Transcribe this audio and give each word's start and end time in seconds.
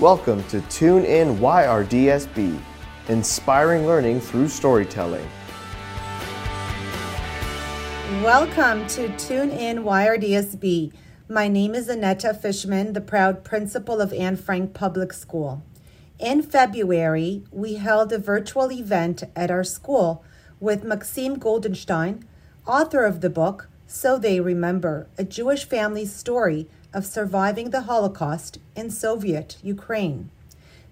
Welcome 0.00 0.44
to 0.44 0.60
Tune 0.68 1.04
In 1.04 1.38
YRDSB, 1.38 2.56
inspiring 3.08 3.84
learning 3.84 4.20
through 4.20 4.46
storytelling. 4.46 5.28
Welcome 8.22 8.86
to 8.90 9.08
Tune 9.16 9.50
In 9.50 9.78
YRDSB. 9.78 10.92
My 11.28 11.48
name 11.48 11.74
is 11.74 11.88
Annetta 11.88 12.32
Fishman, 12.32 12.92
the 12.92 13.00
proud 13.00 13.42
principal 13.42 14.00
of 14.00 14.12
Anne 14.12 14.36
Frank 14.36 14.72
Public 14.72 15.12
School. 15.12 15.64
In 16.20 16.42
February, 16.42 17.42
we 17.50 17.74
held 17.74 18.12
a 18.12 18.18
virtual 18.18 18.70
event 18.70 19.24
at 19.34 19.50
our 19.50 19.64
school 19.64 20.24
with 20.60 20.84
Maksim 20.84 21.38
Goldenshteyn, 21.38 22.22
author 22.68 23.04
of 23.04 23.20
the 23.20 23.30
book 23.30 23.68
So 23.88 24.16
They 24.16 24.38
Remember, 24.38 25.08
a 25.18 25.24
Jewish 25.24 25.64
family's 25.64 26.14
story 26.14 26.68
of 26.98 27.06
surviving 27.06 27.70
the 27.70 27.82
Holocaust 27.82 28.58
in 28.74 28.90
Soviet 28.90 29.56
Ukraine. 29.62 30.30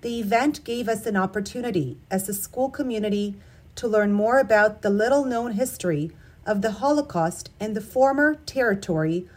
The 0.03 0.21
event 0.21 0.63
gave 0.63 0.89
us 0.89 1.05
an 1.05 1.17
opportunity 1.17 1.99
as 2.13 2.29
a 2.29 2.33
school 2.33 2.71
community 2.71 3.35
to 3.75 3.89
learn 3.89 4.13
more 4.13 4.39
about 4.39 4.83
the 4.83 4.89
little 4.89 5.25
known 5.25 5.55
history 5.55 6.13
of 6.47 6.63
the 6.63 6.71
Holocaust 6.79 7.51
in 7.59 7.75
the 7.75 7.81
former 7.81 8.37
territory 8.47 9.29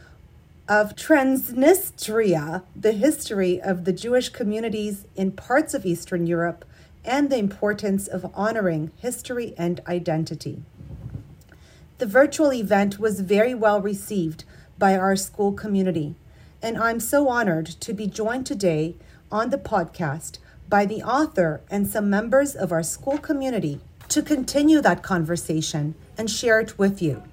of 0.68 0.96
Transnistria, 0.96 2.62
the 2.76 2.92
history 2.92 3.60
of 3.60 3.86
the 3.86 3.94
Jewish 3.94 4.30
communities 4.30 5.08
in 5.16 5.32
parts 5.32 5.74
of 5.74 5.88
Eastern 5.88 6.28
Europe, 6.28 6.64
and 7.04 7.32
the 7.32 7.40
importance 7.40 8.08
of 8.08 8.32
honoring 8.36 8.92
history 8.98 9.56
and 9.58 9.82
identity. 9.88 10.62
The 11.98 12.06
virtual 12.06 12.54
event 12.54 13.00
was 13.00 13.22
very 13.22 13.56
well 13.56 13.82
received 13.82 14.44
by 14.78 14.96
our 14.96 15.16
school 15.16 15.52
community, 15.52 16.14
and 16.62 16.78
I'm 16.78 17.00
so 17.00 17.30
honored 17.30 17.68
to 17.68 17.94
be 17.94 18.08
joined 18.08 18.46
today 18.46 18.96
on 19.32 19.50
the 19.50 19.58
podcast 19.58 20.40
by 20.68 20.86
the 20.86 21.02
author 21.02 21.62
and 21.70 21.88
some 21.88 22.10
members 22.10 22.56
of 22.56 22.72
our 22.72 22.84
school 22.84 23.18
community 23.18 23.80
to 24.10 24.22
continue 24.22 24.82
that 24.82 25.04
conversation 25.04 25.96
and 26.18 26.30
share 26.30 26.60
it 26.60 26.78
with 26.78 27.02
you. 27.02 27.24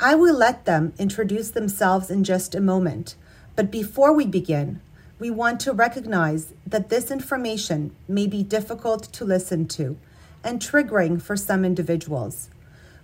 I 0.00 0.14
will 0.14 0.36
let 0.36 0.64
them 0.64 0.92
introduce 0.98 1.50
themselves 1.50 2.10
in 2.10 2.24
just 2.24 2.54
a 2.54 2.60
moment, 2.60 3.14
but 3.54 3.70
before 3.70 4.12
we 4.12 4.26
begin, 4.26 4.80
we 5.18 5.30
want 5.30 5.60
to 5.60 5.72
recognize 5.72 6.52
that 6.66 6.88
this 6.88 7.10
information 7.10 7.94
may 8.08 8.26
be 8.26 8.42
difficult 8.42 9.04
to 9.12 9.24
listen 9.24 9.68
to 9.68 9.96
and 10.42 10.60
triggering 10.60 11.22
for 11.22 11.36
some 11.36 11.64
individuals. 11.64 12.50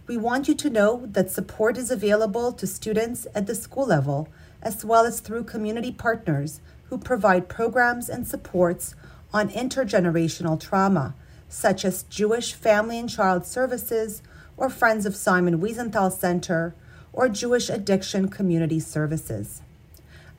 We 0.08 0.16
want 0.16 0.48
you 0.48 0.54
to 0.56 0.70
know 0.70 1.06
that 1.06 1.30
support 1.30 1.78
is 1.78 1.90
available 1.90 2.52
to 2.54 2.66
students 2.66 3.26
at 3.34 3.46
the 3.46 3.54
school 3.54 3.86
level, 3.86 4.28
as 4.62 4.84
well 4.84 5.04
as 5.04 5.20
through 5.20 5.44
community 5.44 5.92
partners 5.92 6.60
who 6.84 6.98
provide 6.98 7.48
programs 7.48 8.08
and 8.08 8.26
supports 8.26 8.94
on 9.32 9.50
intergenerational 9.50 10.58
trauma, 10.58 11.14
such 11.48 11.84
as 11.84 12.04
Jewish 12.04 12.52
Family 12.52 12.98
and 12.98 13.08
Child 13.08 13.46
Services 13.46 14.22
or 14.56 14.70
Friends 14.70 15.06
of 15.06 15.14
Simon 15.14 15.60
Wiesenthal 15.60 16.12
Center 16.12 16.74
or 17.12 17.28
Jewish 17.28 17.68
Addiction 17.68 18.28
Community 18.28 18.80
Services. 18.80 19.62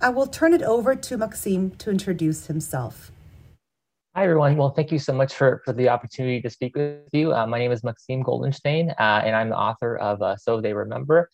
I 0.02 0.10
will 0.10 0.28
turn 0.28 0.54
it 0.54 0.62
over 0.64 0.96
to 0.96 1.18
Maksim 1.18 1.78
to 1.78 1.92
introduce 1.92 2.48
himself. 2.48 3.12
Hi, 4.16 4.24
everyone. 4.24 4.58
Well, 4.58 4.72
thank 4.72 4.92
you 4.92 5.00
so 5.00 5.14
much 5.14 5.34
for, 5.36 5.62
for 5.66 5.72
the 5.72 5.90
opportunity 5.90 6.42
to 6.42 6.50
speak 6.50 6.76
with 6.76 7.08
you. 7.12 7.34
Uh, 7.34 7.46
my 7.46 7.60
name 7.60 7.72
is 7.72 7.82
Maksim 7.82 8.24
Goldenshteyn, 8.24 8.92
uh, 8.92 9.22
and 9.24 9.36
I'm 9.36 9.50
the 9.50 9.58
author 9.58 9.98
of 9.98 10.22
uh, 10.22 10.36
So 10.36 10.62
They 10.62 10.74
Remember. 10.74 11.30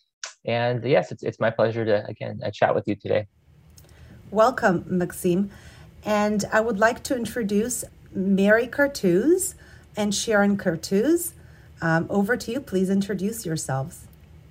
And 0.45 0.83
yes, 0.83 1.11
it's, 1.11 1.23
it's 1.23 1.39
my 1.39 1.49
pleasure 1.49 1.85
to, 1.85 2.05
again, 2.05 2.39
uh, 2.43 2.51
chat 2.51 2.73
with 2.73 2.87
you 2.87 2.95
today. 2.95 3.27
Welcome, 4.31 4.83
Maksim. 4.83 5.49
And 6.03 6.45
I 6.51 6.61
would 6.61 6.79
like 6.79 7.03
to 7.03 7.15
introduce 7.15 7.83
Mary 8.13 8.67
Cartuz 8.67 9.55
and 9.95 10.13
Sharon 10.13 10.57
Cartuz. 10.57 11.33
Um, 11.81 12.07
over 12.09 12.37
to 12.37 12.51
you. 12.51 12.61
Please 12.61 12.89
introduce 12.89 13.45
yourselves. 13.45 14.07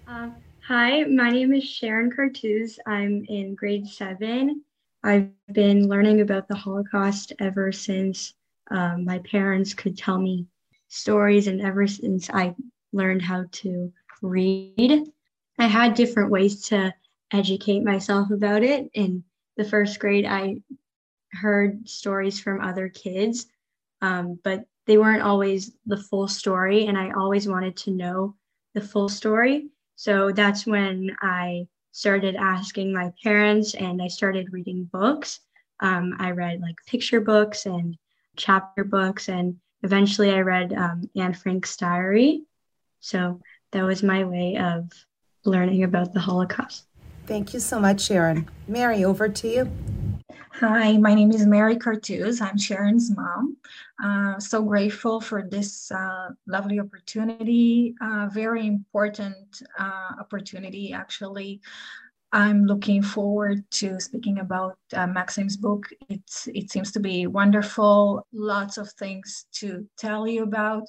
Uh, 0.06 0.30
Hi, 0.66 1.04
my 1.04 1.28
name 1.28 1.52
is 1.52 1.64
Sharon 1.64 2.10
Cartuz. 2.10 2.78
I'm 2.86 3.26
in 3.28 3.54
grade 3.54 3.86
seven. 3.86 4.62
I've 5.02 5.28
been 5.52 5.88
learning 5.88 6.22
about 6.22 6.48
the 6.48 6.54
Holocaust 6.54 7.34
ever 7.38 7.70
since 7.70 8.32
um, 8.70 9.04
my 9.04 9.18
parents 9.18 9.74
could 9.74 9.98
tell 9.98 10.18
me 10.18 10.46
stories, 10.88 11.48
and 11.48 11.60
ever 11.60 11.86
since 11.86 12.30
I 12.30 12.54
learned 12.94 13.20
how 13.20 13.44
to 13.52 13.92
read. 14.22 15.04
I 15.58 15.66
had 15.66 15.94
different 15.94 16.30
ways 16.30 16.68
to 16.68 16.94
educate 17.32 17.82
myself 17.82 18.30
about 18.30 18.62
it. 18.62 18.90
In 18.94 19.24
the 19.56 19.64
first 19.64 19.98
grade, 19.98 20.26
I 20.26 20.56
heard 21.32 21.88
stories 21.88 22.40
from 22.40 22.60
other 22.60 22.88
kids, 22.88 23.46
um, 24.00 24.38
but 24.42 24.64
they 24.86 24.98
weren't 24.98 25.22
always 25.22 25.72
the 25.86 25.96
full 25.96 26.28
story, 26.28 26.86
and 26.86 26.98
I 26.98 27.12
always 27.12 27.48
wanted 27.48 27.76
to 27.78 27.90
know 27.90 28.36
the 28.74 28.80
full 28.80 29.08
story. 29.08 29.68
So 29.96 30.32
that's 30.32 30.66
when 30.66 31.16
I 31.20 31.68
started 31.92 32.34
asking 32.34 32.92
my 32.92 33.12
parents 33.22 33.74
and 33.74 34.02
I 34.02 34.08
started 34.08 34.52
reading 34.52 34.90
books. 34.92 35.38
Um, 35.78 36.16
I 36.18 36.32
read 36.32 36.60
like 36.60 36.74
picture 36.86 37.20
books 37.20 37.66
and 37.66 37.96
chapter 38.36 38.82
books, 38.82 39.28
and 39.28 39.56
eventually 39.82 40.32
I 40.32 40.40
read 40.40 40.72
um, 40.72 41.08
Anne 41.14 41.34
Frank's 41.34 41.76
diary. 41.76 42.42
So 43.00 43.40
that 43.70 43.84
was 43.84 44.02
my 44.02 44.24
way 44.24 44.56
of 44.56 44.90
learning 45.44 45.84
about 45.84 46.12
the 46.12 46.20
Holocaust. 46.20 46.86
Thank 47.26 47.54
you 47.54 47.60
so 47.60 47.80
much, 47.80 48.02
Sharon. 48.02 48.48
Mary, 48.68 49.04
over 49.04 49.28
to 49.28 49.48
you. 49.48 49.70
Hi, 50.60 50.96
my 50.96 51.14
name 51.14 51.32
is 51.32 51.46
Mary 51.46 51.76
Cartuz. 51.76 52.40
I'm 52.40 52.56
Sharon's 52.56 53.14
mom. 53.16 53.56
Uh, 54.02 54.38
so 54.38 54.62
grateful 54.62 55.20
for 55.20 55.42
this 55.42 55.90
uh, 55.90 56.28
lovely 56.46 56.78
opportunity, 56.78 57.94
uh, 58.00 58.28
very 58.32 58.66
important 58.66 59.62
uh, 59.78 60.12
opportunity, 60.20 60.92
actually. 60.92 61.60
I'm 62.32 62.64
looking 62.66 63.02
forward 63.02 63.64
to 63.72 64.00
speaking 64.00 64.40
about 64.40 64.76
uh, 64.92 65.06
Maksim's 65.06 65.56
book. 65.56 65.86
It's, 66.08 66.48
it 66.48 66.70
seems 66.70 66.90
to 66.92 67.00
be 67.00 67.26
wonderful, 67.26 68.26
lots 68.32 68.76
of 68.76 68.90
things 68.92 69.46
to 69.54 69.86
tell 69.96 70.26
you 70.26 70.42
about. 70.42 70.84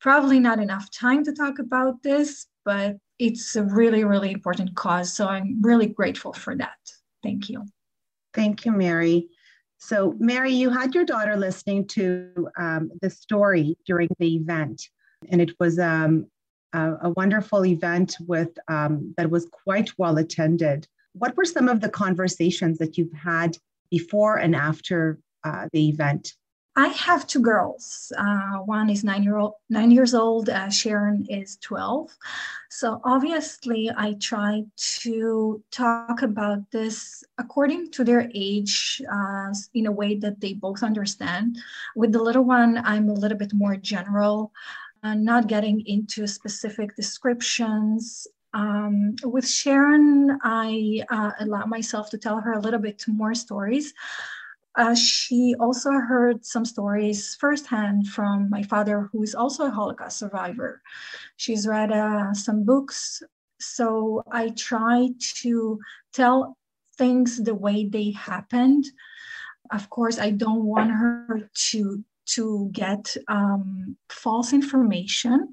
Probably 0.00 0.38
not 0.38 0.60
enough 0.60 0.90
time 0.90 1.24
to 1.24 1.32
talk 1.32 1.58
about 1.58 2.02
this, 2.02 2.46
but 2.64 2.96
it's 3.18 3.56
a 3.56 3.62
really, 3.62 4.04
really 4.04 4.32
important 4.32 4.74
cause. 4.74 5.14
So 5.14 5.28
I'm 5.28 5.60
really 5.62 5.86
grateful 5.86 6.32
for 6.32 6.56
that. 6.56 6.78
Thank 7.22 7.48
you. 7.48 7.64
Thank 8.34 8.64
you, 8.64 8.72
Mary. 8.72 9.28
So, 9.78 10.16
Mary, 10.18 10.52
you 10.52 10.70
had 10.70 10.94
your 10.94 11.04
daughter 11.04 11.36
listening 11.36 11.86
to 11.88 12.48
um, 12.58 12.90
the 13.02 13.10
story 13.10 13.76
during 13.86 14.08
the 14.18 14.36
event, 14.36 14.88
and 15.28 15.40
it 15.40 15.52
was 15.60 15.78
um, 15.78 16.26
a, 16.72 16.94
a, 17.02 17.10
wonderful 17.10 17.66
event 17.66 18.16
with 18.26 18.56
um, 18.68 19.14
that 19.16 19.30
was 19.30 19.46
quite 19.46 19.90
well 19.98 20.16
attended. 20.16 20.88
What 21.12 21.36
were 21.36 21.44
some 21.44 21.68
of 21.68 21.80
the 21.80 21.90
conversations 21.90 22.78
that 22.78 22.96
you've 22.96 23.12
had 23.12 23.58
before 23.90 24.36
and 24.36 24.56
after 24.56 25.18
uh, 25.44 25.68
the 25.72 25.88
event? 25.88 26.32
I 26.76 26.88
have 26.88 27.28
two 27.28 27.38
girls. 27.38 28.12
Uh, 28.18 28.58
one 28.66 28.90
is 28.90 29.04
nine 29.04 29.22
year 29.22 29.36
old, 29.36 29.54
nine 29.70 29.92
years 29.92 30.12
old. 30.12 30.48
Uh, 30.48 30.68
Sharon 30.70 31.24
is 31.28 31.56
twelve. 31.58 32.10
So 32.68 33.00
obviously, 33.04 33.90
I 33.96 34.14
try 34.14 34.64
to 35.02 35.62
talk 35.70 36.22
about 36.22 36.68
this 36.72 37.22
according 37.38 37.92
to 37.92 38.02
their 38.02 38.28
age, 38.34 39.00
uh, 39.08 39.54
in 39.74 39.86
a 39.86 39.92
way 39.92 40.16
that 40.16 40.40
they 40.40 40.54
both 40.54 40.82
understand. 40.82 41.58
With 41.94 42.10
the 42.10 42.22
little 42.22 42.42
one, 42.44 42.78
I'm 42.84 43.08
a 43.08 43.14
little 43.14 43.38
bit 43.38 43.54
more 43.54 43.76
general, 43.76 44.52
uh, 45.04 45.14
not 45.14 45.46
getting 45.46 45.80
into 45.86 46.26
specific 46.26 46.96
descriptions. 46.96 48.26
Um, 48.52 49.14
with 49.22 49.48
Sharon, 49.48 50.38
I 50.42 51.04
uh, 51.08 51.32
allow 51.38 51.66
myself 51.66 52.10
to 52.10 52.18
tell 52.18 52.40
her 52.40 52.54
a 52.54 52.60
little 52.60 52.80
bit 52.80 53.04
more 53.06 53.34
stories. 53.34 53.94
Uh, 54.76 54.94
she 54.94 55.54
also 55.60 55.92
heard 55.92 56.44
some 56.44 56.64
stories 56.64 57.36
firsthand 57.36 58.08
from 58.08 58.50
my 58.50 58.62
father, 58.62 59.08
who 59.12 59.22
is 59.22 59.34
also 59.34 59.66
a 59.66 59.70
Holocaust 59.70 60.18
survivor. 60.18 60.82
She's 61.36 61.66
read 61.66 61.92
uh, 61.92 62.34
some 62.34 62.64
books. 62.64 63.22
So 63.60 64.22
I 64.30 64.50
try 64.50 65.10
to 65.42 65.78
tell 66.12 66.56
things 66.98 67.42
the 67.42 67.54
way 67.54 67.86
they 67.86 68.10
happened. 68.10 68.84
Of 69.70 69.90
course, 69.90 70.18
I 70.18 70.30
don't 70.30 70.64
want 70.64 70.90
her 70.90 71.48
to 71.70 72.04
to 72.26 72.70
get 72.72 73.16
um, 73.28 73.96
false 74.08 74.54
information 74.54 75.52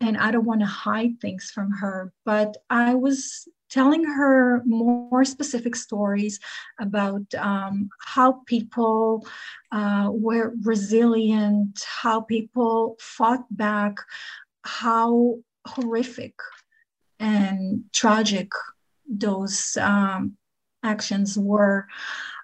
and 0.00 0.16
I 0.16 0.30
don't 0.30 0.46
want 0.46 0.60
to 0.60 0.66
hide 0.66 1.20
things 1.20 1.50
from 1.50 1.70
her. 1.72 2.12
But 2.24 2.56
I 2.70 2.94
was 2.94 3.46
telling 3.70 4.04
her 4.04 4.62
more 4.64 5.24
specific 5.24 5.76
stories 5.76 6.40
about 6.80 7.22
um, 7.34 7.88
how 8.00 8.42
people 8.46 9.26
uh, 9.72 10.08
were 10.10 10.54
resilient, 10.62 11.84
how 12.02 12.20
people 12.20 12.96
fought 13.00 13.44
back, 13.50 13.96
how 14.62 15.36
horrific 15.66 16.34
and 17.20 17.84
tragic 17.92 18.50
those 19.08 19.76
um, 19.80 20.36
actions 20.82 21.38
were. 21.38 21.86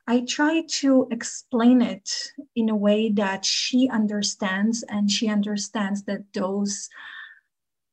I 0.07 0.21
try 0.21 0.65
to 0.81 1.09
explain 1.11 1.81
it 1.81 2.11
in 2.55 2.69
a 2.69 2.77
way 2.77 3.11
that 3.11 3.45
she 3.45 3.89
understands 3.89 4.85
and 4.89 5.11
she 5.11 5.29
understands 5.29 6.03
that 6.05 6.33
those 6.35 6.91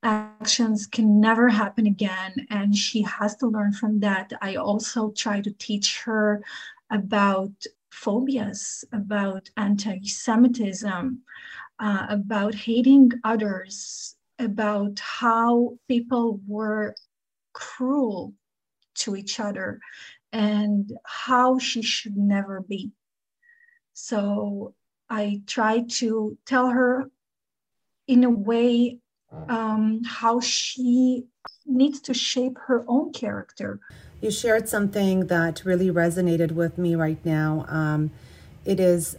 actions 0.04 0.88
can 0.88 1.20
never 1.20 1.50
happen 1.50 1.86
again 1.86 2.48
and 2.50 2.76
she 2.76 3.02
has 3.04 3.36
to 3.38 3.48
learn 3.48 3.74
from 3.74 4.00
that. 4.00 4.32
I 4.42 4.56
also 4.56 5.12
try 5.12 5.42
to 5.42 5.52
teach 5.52 6.00
her 6.02 6.44
about 6.90 7.52
phobias, 7.92 8.84
about 8.92 9.50
anti 9.58 10.04
Semitism, 10.06 11.22
uh, 11.80 12.06
about 12.10 12.56
hating 12.56 13.12
others, 13.24 14.16
about 14.40 15.00
how 15.00 15.78
people 15.88 16.40
were 16.48 16.96
cruel 17.54 18.34
to 18.96 19.16
each 19.16 19.40
other 19.40 19.80
and 20.32 20.92
how 21.06 21.60
she 21.60 21.82
should 21.82 22.18
never 22.18 22.62
be. 22.62 22.92
So 23.94 24.74
I 25.10 25.42
try 25.46 25.84
to 26.00 26.38
tell 26.46 26.70
her 26.70 27.12
in 28.08 28.24
a 28.24 28.30
way 28.30 29.00
um, 29.48 30.04
how 30.04 30.40
she 30.40 31.26
needs 31.66 32.00
to 32.02 32.14
shape 32.14 32.58
her 32.68 32.84
own 32.88 33.12
character. 33.14 33.80
You 34.22 34.32
shared 34.32 34.68
something 34.70 35.28
that 35.28 35.64
really 35.66 35.90
resonated 35.90 36.52
with 36.52 36.78
me 36.78 36.96
right 36.96 37.24
now. 37.26 37.66
Um, 37.68 38.12
it 38.66 38.80
is 38.80 39.18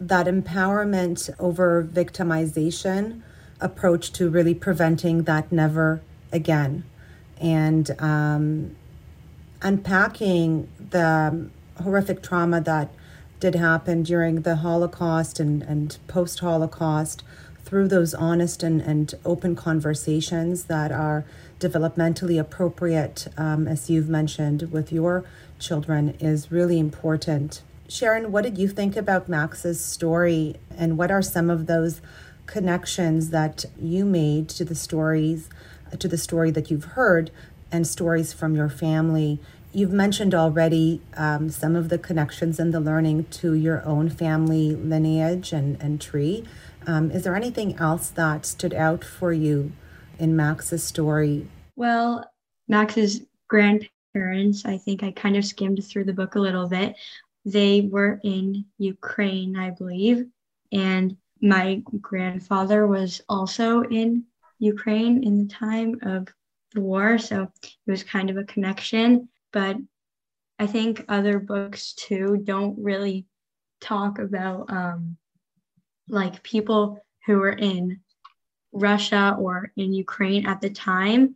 that 0.00 0.26
empowerment 0.26 1.30
over 1.38 1.82
victimization 1.84 3.22
approach 3.60 4.12
to 4.12 4.28
really 4.28 4.54
preventing 4.54 5.22
that 5.22 5.52
never 5.52 6.02
again 6.32 6.84
and 7.42 7.90
um, 8.00 8.74
unpacking 9.62 10.68
the 10.90 11.48
horrific 11.82 12.22
trauma 12.22 12.60
that 12.60 12.90
did 13.40 13.56
happen 13.56 14.02
during 14.02 14.42
the 14.42 14.56
Holocaust 14.56 15.40
and, 15.40 15.62
and 15.62 15.98
post 16.06 16.40
Holocaust 16.40 17.24
through 17.72 17.88
those 17.88 18.12
honest 18.12 18.62
and, 18.62 18.82
and 18.82 19.14
open 19.24 19.56
conversations 19.56 20.64
that 20.64 20.92
are 20.92 21.24
developmentally 21.58 22.38
appropriate, 22.38 23.26
um, 23.38 23.66
as 23.66 23.88
you've 23.88 24.10
mentioned 24.10 24.70
with 24.70 24.92
your 24.92 25.24
children, 25.58 26.10
is 26.20 26.52
really 26.52 26.78
important. 26.78 27.62
Sharon, 27.88 28.30
what 28.30 28.42
did 28.42 28.58
you 28.58 28.68
think 28.68 28.94
about 28.94 29.26
Max's 29.26 29.82
story, 29.82 30.56
and 30.76 30.98
what 30.98 31.10
are 31.10 31.22
some 31.22 31.48
of 31.48 31.64
those 31.64 32.02
connections 32.44 33.30
that 33.30 33.64
you 33.80 34.04
made 34.04 34.50
to 34.50 34.66
the 34.66 34.74
stories, 34.74 35.48
to 35.98 36.06
the 36.06 36.18
story 36.18 36.50
that 36.50 36.70
you've 36.70 36.84
heard, 36.84 37.30
and 37.70 37.86
stories 37.86 38.34
from 38.34 38.54
your 38.54 38.68
family 38.68 39.40
You've 39.74 39.92
mentioned 39.92 40.34
already 40.34 41.00
um, 41.16 41.48
some 41.48 41.76
of 41.76 41.88
the 41.88 41.96
connections 41.96 42.60
and 42.60 42.74
the 42.74 42.80
learning 42.80 43.24
to 43.40 43.54
your 43.54 43.82
own 43.86 44.10
family 44.10 44.74
lineage 44.76 45.54
and, 45.54 45.80
and 45.80 45.98
tree. 45.98 46.44
Um, 46.86 47.10
is 47.10 47.24
there 47.24 47.36
anything 47.36 47.76
else 47.78 48.10
that 48.10 48.46
stood 48.46 48.74
out 48.74 49.04
for 49.04 49.32
you 49.32 49.72
in 50.18 50.36
Max's 50.36 50.84
story? 50.84 51.48
Well, 51.76 52.30
Max's 52.68 53.22
grandparents, 53.48 54.64
I 54.64 54.78
think 54.78 55.02
I 55.02 55.10
kind 55.12 55.36
of 55.36 55.44
skimmed 55.44 55.84
through 55.84 56.04
the 56.04 56.12
book 56.12 56.34
a 56.34 56.40
little 56.40 56.68
bit. 56.68 56.96
They 57.44 57.88
were 57.90 58.20
in 58.22 58.64
Ukraine, 58.78 59.56
I 59.56 59.70
believe. 59.70 60.26
And 60.70 61.16
my 61.40 61.82
grandfather 62.00 62.86
was 62.86 63.20
also 63.28 63.82
in 63.82 64.24
Ukraine 64.58 65.24
in 65.24 65.38
the 65.38 65.52
time 65.52 65.98
of 66.02 66.28
the 66.72 66.80
war. 66.80 67.18
So 67.18 67.50
it 67.62 67.90
was 67.90 68.04
kind 68.04 68.30
of 68.30 68.36
a 68.36 68.44
connection 68.44 69.28
but 69.52 69.76
I 70.58 70.66
think 70.66 71.04
other 71.08 71.38
books 71.38 71.92
too 71.92 72.38
don't 72.42 72.78
really 72.82 73.26
talk 73.80 74.18
about 74.18 74.70
um, 74.70 75.16
like 76.12 76.42
people 76.42 77.02
who 77.26 77.38
were 77.38 77.52
in 77.52 77.98
Russia 78.72 79.36
or 79.38 79.72
in 79.76 79.92
Ukraine 79.92 80.46
at 80.46 80.60
the 80.60 80.70
time. 80.70 81.34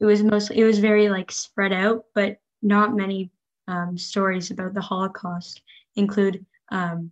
It 0.00 0.04
was 0.04 0.22
mostly 0.22 0.58
it 0.58 0.64
was 0.64 0.78
very 0.78 1.08
like 1.08 1.32
spread 1.32 1.72
out, 1.72 2.04
but 2.14 2.38
not 2.62 2.94
many 2.94 3.30
um, 3.66 3.98
stories 3.98 4.50
about 4.50 4.74
the 4.74 4.80
Holocaust 4.80 5.62
include 5.96 6.44
um, 6.70 7.10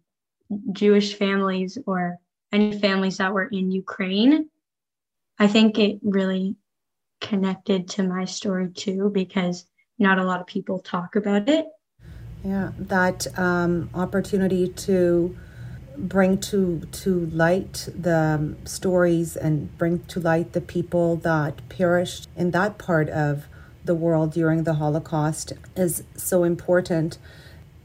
Jewish 0.73 1.15
families 1.15 1.79
or 1.87 2.19
any 2.53 2.79
families 2.79 3.19
that 3.19 3.33
were 3.33 3.49
in 3.49 3.71
Ukraine. 3.71 4.49
I 5.39 5.49
think 5.49 5.79
it 5.79 5.99
really 6.03 6.57
connected 7.21 7.89
to 7.89 8.03
my 8.03 8.25
story 8.25 8.71
too 8.71 9.11
because 9.13 9.67
not 9.99 10.19
a 10.19 10.25
lot 10.25 10.41
of 10.41 10.47
people 10.47 10.79
talk 10.79 11.17
about 11.17 11.49
it. 11.49 11.67
Yeah, 12.45 12.71
that 12.79 13.27
um, 13.39 13.91
opportunity 13.95 14.69
to 14.69 15.37
bring 15.97 16.39
to 16.39 16.81
to 16.93 17.27
light 17.27 17.89
the 17.97 18.55
stories 18.65 19.37
and 19.37 19.77
bring 19.79 20.01
to 20.01 20.21
light 20.21 20.53
the 20.53 20.61
people 20.61 21.17
that 21.17 21.67
perished 21.69 22.29
in 22.37 22.51
that 22.53 22.79
part 22.79 23.09
of 23.09 23.47
the 23.85 23.95
world 23.95 24.33
during 24.33 24.65
the 24.65 24.75
Holocaust 24.75 25.53
is 25.77 26.03
so 26.17 26.45
important. 26.45 27.19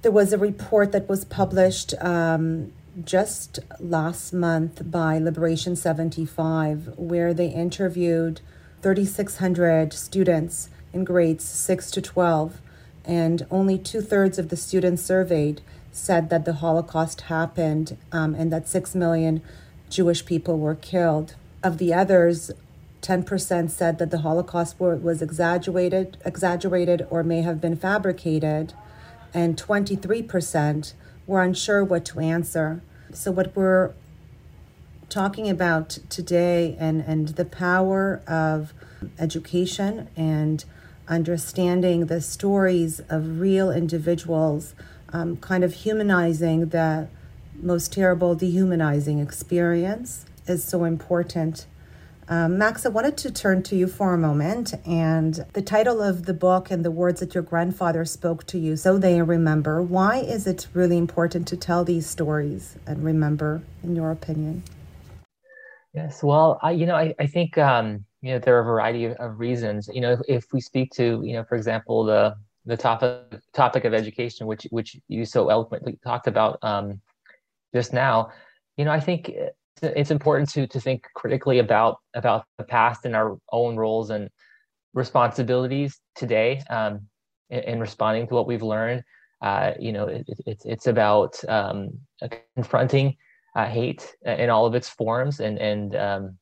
There 0.02 0.12
was 0.12 0.34
a 0.34 0.38
report 0.38 0.92
that 0.92 1.08
was 1.08 1.26
published 1.26 1.94
um, 2.02 2.74
just 3.04 3.60
last 3.80 4.34
month 4.34 4.90
by 4.90 5.18
Liberation 5.18 5.76
75, 5.76 6.94
where 6.98 7.34
they 7.34 7.48
interviewed 7.48 8.42
3,600 8.82 9.94
students 9.94 10.70
in 10.92 11.04
grades 11.04 11.46
6 11.46 11.92
to 11.92 12.02
12, 12.02 12.60
and 13.06 13.46
only 13.50 13.78
two 13.78 14.02
thirds 14.02 14.38
of 14.38 14.50
the 14.50 14.58
students 14.58 15.04
surveyed 15.04 15.62
said 15.92 16.30
that 16.30 16.46
the 16.46 16.54
Holocaust 16.54 17.22
happened 17.22 17.98
um, 18.12 18.34
and 18.36 18.52
that 18.52 18.68
6 18.68 18.96
million 18.96 19.42
Jewish 19.90 20.26
people 20.26 20.58
were 20.58 20.76
killed. 20.76 21.36
Of 21.64 21.78
the 21.78 21.94
others, 21.94 22.52
10% 23.02 23.70
said 23.70 23.98
that 23.98 24.12
the 24.12 24.20
Holocaust 24.20 24.80
was 24.80 25.22
exaggerated, 25.22 26.18
exaggerated 26.24 27.06
or 27.10 27.24
may 27.24 27.42
have 27.42 27.60
been 27.60 27.76
fabricated, 27.76 28.74
and 29.34 29.58
23% 29.58 30.94
were 31.28 31.42
unsure 31.42 31.84
what 31.84 32.06
to 32.06 32.20
answer. 32.20 32.82
So, 33.14 33.32
what 33.32 33.56
we're 33.56 33.94
talking 35.10 35.50
about 35.50 36.00
today 36.10 36.76
and, 36.80 37.02
and 37.02 37.30
the 37.30 37.46
power 37.46 38.22
of 38.28 38.74
education 39.20 40.08
and 40.16 40.64
understanding 41.08 42.06
the 42.06 42.22
stories 42.22 43.02
of 43.10 43.40
real 43.40 43.72
individuals, 43.72 44.74
um, 45.14 45.38
kind 45.38 45.64
of 45.64 45.74
humanizing 45.74 46.70
the 46.70 47.08
most 47.62 47.94
terrible 47.94 48.36
dehumanizing 48.36 49.20
experience 49.20 50.26
is 50.48 50.64
so 50.64 50.84
important. 50.84 51.66
Um, 52.28 52.58
Max, 52.58 52.86
I 52.86 52.90
wanted 52.90 53.18
to 53.18 53.32
turn 53.32 53.62
to 53.64 53.76
you 53.76 53.88
for 53.88 54.14
a 54.14 54.18
moment. 54.18 54.74
And 54.86 55.46
the 55.54 55.62
title 55.62 56.02
of 56.02 56.26
the 56.26 56.34
book 56.34 56.72
and 56.72 56.86
the 56.86 56.92
words 56.92 57.20
that 57.20 57.34
your 57.34 57.44
grandfather 57.44 58.06
spoke 58.06 58.46
to 58.48 58.58
you, 58.58 58.78
so 58.78 58.98
they 58.98 59.22
remember. 59.22 59.82
Why 59.82 60.18
is 60.18 60.48
it 60.48 60.68
really 60.74 60.98
important 60.98 61.48
to 61.50 61.58
tell 61.58 61.84
these 61.84 62.08
stories 62.08 62.78
and 62.88 63.04
remember, 63.04 63.64
in 63.84 63.96
your 63.96 64.12
opinion? 64.12 64.64
Yes, 65.94 66.24
well, 66.24 66.58
I, 66.62 66.72
you 66.72 66.86
know, 66.86 66.96
I, 66.96 67.14
I 67.20 67.28
think 67.28 67.58
um, 67.58 68.06
you 68.22 68.32
know 68.32 68.40
there 68.40 68.56
are 68.58 68.62
a 68.62 68.64
variety 68.64 69.06
of, 69.06 69.14
of 69.14 69.40
reasons 69.40 69.90
you 69.92 70.02
know 70.02 70.14
if, 70.14 70.20
if, 70.28 70.46
we 70.54 70.62
speak 70.62 70.92
to 70.92 71.22
you 71.24 71.34
know 71.34 71.44
for 71.44 71.56
example 71.56 72.04
the 72.04 72.36
the 72.66 72.78
topic 72.78 73.42
topic 73.54 73.86
of 73.86 73.94
education 73.94 74.48
which 74.48 74.68
which 74.70 74.98
you 75.08 75.26
so 75.26 75.50
eloquently 75.50 76.00
talked 76.04 76.28
about 76.28 76.60
um, 76.62 77.02
just 77.74 77.94
now. 77.94 78.30
You 78.78 78.86
know 78.86 78.92
i 78.92 79.00
think 79.00 79.32
it's 79.82 80.12
important 80.12 80.50
to 80.52 80.68
to 80.68 80.80
think 80.80 81.08
critically 81.16 81.60
about 81.60 81.98
about 82.14 82.46
the 82.58 82.64
past 82.64 83.06
and 83.06 83.16
our 83.16 83.38
own 83.52 83.76
roles 83.76 84.10
and 84.10 84.30
responsibilities 84.94 86.00
today 86.16 86.62
um, 86.70 87.08
in, 87.50 87.60
in, 87.60 87.80
responding 87.80 88.28
to 88.28 88.34
what 88.34 88.48
we've 88.48 88.64
learned. 88.64 89.04
Uh, 89.42 89.72
you 89.80 89.92
know 89.92 90.08
it, 90.08 90.24
it, 90.28 90.40
it's 90.46 90.66
it's 90.66 90.88
about 90.88 91.44
um, 91.50 91.90
confronting 92.56 93.16
uh, 93.56 93.66
hate 93.66 94.16
in 94.26 94.50
all 94.50 94.66
of 94.66 94.76
its 94.76 94.90
forms 94.90 95.40
and 95.40 95.58
and 95.58 95.96
um, 95.96 96.38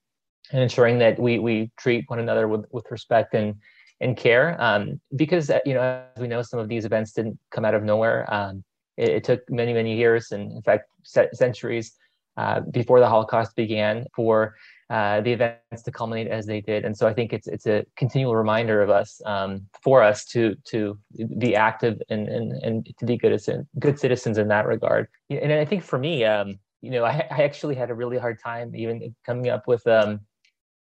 and 0.51 0.61
ensuring 0.61 0.99
that 0.99 1.17
we 1.19 1.39
we 1.39 1.71
treat 1.77 2.03
one 2.07 2.19
another 2.19 2.47
with 2.47 2.65
with 2.71 2.85
respect 2.91 3.33
and 3.33 3.55
and 4.01 4.15
care 4.15 4.55
um, 4.61 4.99
because 5.15 5.49
uh, 5.49 5.59
you 5.65 5.73
know 5.73 5.81
as 5.81 6.21
we 6.21 6.27
know 6.27 6.41
some 6.41 6.59
of 6.59 6.67
these 6.67 6.85
events 6.85 7.11
didn't 7.11 7.37
come 7.51 7.65
out 7.65 7.73
of 7.73 7.83
nowhere. 7.83 8.31
Um, 8.33 8.63
it, 8.97 9.09
it, 9.09 9.23
took 9.23 9.41
many 9.49 9.73
many 9.73 9.95
years 9.95 10.31
and 10.31 10.51
in 10.51 10.61
fact 10.61 10.89
centuries 11.03 11.93
uh, 12.37 12.61
before 12.71 12.99
the 12.99 13.07
holocaust 13.07 13.55
began 13.55 14.05
for 14.15 14.55
uh, 14.89 15.21
the 15.21 15.31
events 15.31 15.83
to 15.83 15.91
culminate 15.91 16.27
as 16.27 16.45
they 16.45 16.61
did. 16.61 16.85
And 16.85 16.97
so 16.97 17.07
i 17.07 17.13
think 17.13 17.33
it's 17.33 17.47
it's 17.47 17.67
a 17.67 17.85
continual 17.95 18.35
reminder 18.35 18.81
of 18.81 18.89
us 18.89 19.21
um, 19.25 19.67
for 19.83 20.01
us 20.01 20.25
to 20.25 20.55
to 20.65 20.97
be 21.37 21.55
active 21.55 22.01
and 22.09 22.27
and, 22.27 22.51
and 22.63 22.87
to 22.97 23.05
be 23.05 23.17
good 23.17 23.39
good 23.79 23.99
citizens 23.99 24.37
in 24.37 24.47
that 24.49 24.65
regard. 24.65 25.07
And 25.29 25.51
i 25.53 25.65
think 25.65 25.83
for 25.83 25.99
me 25.99 26.23
um, 26.23 26.59
you 26.81 26.91
know 26.91 27.03
I, 27.03 27.27
I 27.31 27.43
actually 27.43 27.75
had 27.75 27.89
a 27.89 27.95
really 27.95 28.17
hard 28.17 28.39
time 28.41 28.75
even 28.75 29.13
coming 29.25 29.49
up 29.49 29.67
with 29.67 29.85
um, 29.87 30.21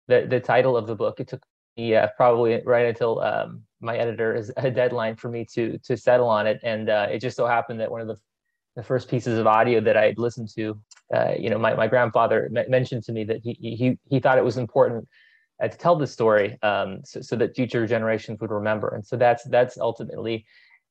the 0.08 0.26
the 0.30 0.40
title 0.40 0.78
of 0.78 0.88
the 0.88 0.96
book. 0.96 1.20
It 1.20 1.28
took 1.28 1.44
me 1.78 1.96
uh, 1.96 2.08
probably 2.18 2.62
right 2.66 2.86
until 2.86 3.20
um, 3.22 3.62
my 3.80 3.98
editor 3.98 4.36
is 4.36 4.52
a 4.58 4.72
deadline 4.72 5.16
for 5.16 5.30
me 5.30 5.46
to 5.54 5.78
to 5.80 5.96
settle 5.96 6.28
on 6.28 6.48
it, 6.48 6.60
and 6.64 6.90
uh, 6.90 7.08
it 7.10 7.20
just 7.20 7.38
so 7.38 7.46
happened 7.46 7.80
that 7.80 7.92
one 7.92 8.02
of 8.02 8.08
the 8.08 8.18
the 8.76 8.84
first 8.84 9.10
pieces 9.10 9.40
of 9.40 9.48
audio 9.48 9.82
that 9.82 9.98
I 9.98 10.06
had 10.06 10.20
listened 10.20 10.50
to, 10.56 10.80
uh, 11.12 11.32
you 11.38 11.50
know, 11.50 11.58
my, 11.58 11.74
my 11.74 11.88
grandfather 11.88 12.48
m- 12.56 12.70
mentioned 12.70 13.04
to 13.06 13.12
me 13.12 13.24
that 13.24 13.40
he 13.44 13.54
he 13.54 13.98
he 14.10 14.20
thought 14.20 14.38
it 14.38 14.44
was 14.44 14.58
important 14.58 15.08
uh, 15.62 15.68
to 15.68 15.78
tell 15.78 15.96
the 15.96 16.06
story 16.06 16.60
um, 16.62 17.02
so, 17.04 17.22
so 17.22 17.36
that 17.38 17.56
future 17.56 17.88
generations 17.88 18.40
would 18.40 18.52
remember, 18.52 18.90
and 18.90 19.06
so 19.06 19.18
that's 19.18 19.44
that's 19.46 19.78
ultimately 19.80 20.46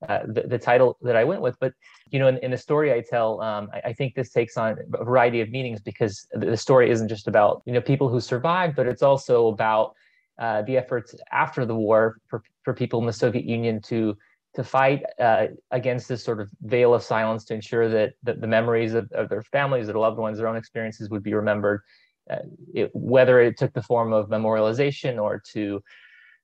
uh, 0.09 0.21
the, 0.27 0.43
the 0.43 0.59
title 0.59 0.99
that 1.03 1.17
I 1.17 1.25
went 1.25 1.41
with. 1.41 1.57
But 1.61 1.73
you 2.11 2.19
know, 2.19 2.29
in, 2.29 2.39
in 2.39 2.51
the 2.51 2.59
story 2.59 2.93
I 2.93 3.01
tell, 3.01 3.41
um, 3.41 3.71
I, 3.73 3.89
I, 3.91 3.93
think 3.93 4.15
this 4.15 4.31
takes 4.31 4.57
on 4.59 4.77
a 4.93 5.05
variety 5.05 5.41
of 5.41 5.49
meanings 5.49 5.81
because 5.81 6.27
the 6.33 6.57
story 6.57 6.91
isn't 6.91 7.09
just 7.09 7.29
about 7.29 7.63
you 7.67 7.73
know 7.73 7.81
people 7.81 8.09
who 8.09 8.21
survived, 8.21 8.77
but 8.77 8.87
it's 8.87 9.03
also 9.03 9.47
about 9.47 9.95
uh, 10.39 10.63
the 10.63 10.77
efforts 10.77 11.15
after 11.33 11.65
the 11.65 11.75
war 11.75 12.19
for, 12.27 12.43
for 12.63 12.75
people 12.75 13.01
in 13.01 13.07
the 13.07 13.13
Soviet 13.13 13.45
Union 13.45 13.81
to 13.83 14.17
to 14.57 14.65
fight 14.65 15.03
uh, 15.21 15.49
against 15.71 16.09
this 16.09 16.25
sort 16.25 16.41
of 16.41 16.51
veil 16.63 16.95
of 16.95 17.03
silence 17.03 17.45
to 17.45 17.55
ensure 17.55 17.91
that, 17.91 18.15
that 18.23 18.41
the 18.41 18.47
memories 18.47 18.95
of, 18.95 19.07
of 19.13 19.29
their 19.29 19.43
families, 19.43 19.87
their 19.87 19.99
loved 19.99 20.19
ones, 20.19 20.39
their 20.39 20.49
own 20.49 20.57
experiences 20.57 21.11
would 21.11 21.23
be 21.23 21.35
remembered, 21.35 21.83
uh, 22.31 22.39
it, 22.73 22.91
whether 22.95 23.39
it 23.39 23.59
took 23.59 23.75
the 23.75 23.83
form 23.83 24.15
of 24.15 24.31
memorialization 24.31 25.23
or 25.23 25.43
to 25.53 25.83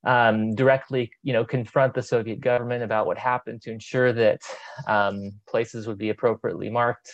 um, 0.04 0.54
directly, 0.54 1.10
you 1.22 1.32
know, 1.32 1.44
confront 1.44 1.94
the 1.94 2.02
Soviet 2.02 2.40
government 2.40 2.82
about 2.82 3.06
what 3.06 3.16
happened 3.16 3.62
to 3.62 3.72
ensure 3.72 4.12
that 4.12 4.42
um, 4.86 5.30
places 5.48 5.86
would 5.86 5.98
be 5.98 6.10
appropriately 6.10 6.68
marked, 6.68 7.10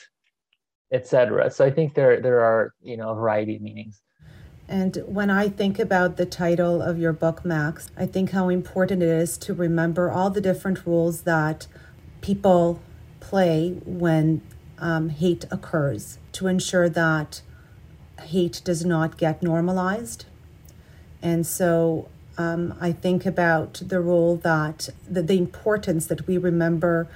etc. 0.93 1.51
So 1.51 1.65
I 1.65 1.71
think 1.71 1.95
there 1.95 2.21
there 2.21 2.41
are 2.41 2.75
you 2.81 2.97
know 2.97 3.11
a 3.11 3.15
variety 3.15 3.57
of 3.57 3.63
meanings. 3.63 4.01
And 4.69 4.97
when 5.07 5.31
I 5.31 5.49
think 5.49 5.79
about 5.79 6.19
the 6.19 6.27
title 6.27 6.83
of 6.83 6.99
your 6.99 7.15
book, 7.15 7.45
Max, 7.45 7.89
I 7.97 8.05
think 8.05 8.33
how 8.33 8.51
important 8.51 9.03
it 9.03 9.09
is 9.09 9.39
to 9.39 9.55
remember 9.55 10.11
all 10.11 10.29
the 10.29 10.43
different 10.43 10.85
roles 10.85 11.23
that 11.23 11.67
people 12.21 12.81
play 13.21 13.81
when 13.87 14.43
um, 14.79 15.09
hate 15.09 15.47
occurs 15.51 16.19
to 16.33 16.47
ensure 16.47 16.89
that 16.89 17.41
hate 18.21 18.61
does 18.65 18.85
not 18.85 19.17
get 19.17 19.43
normalized. 19.43 20.27
And 21.23 21.47
so 21.47 22.09
um, 22.37 22.75
I 22.81 22.93
think 22.93 23.25
about 23.25 23.83
the 23.87 24.01
role 24.01 24.37
that 24.37 24.91
the, 25.09 25.23
the 25.23 25.39
importance 25.39 26.07
that 26.07 26.27
we 26.27 26.37
remember 26.37 27.09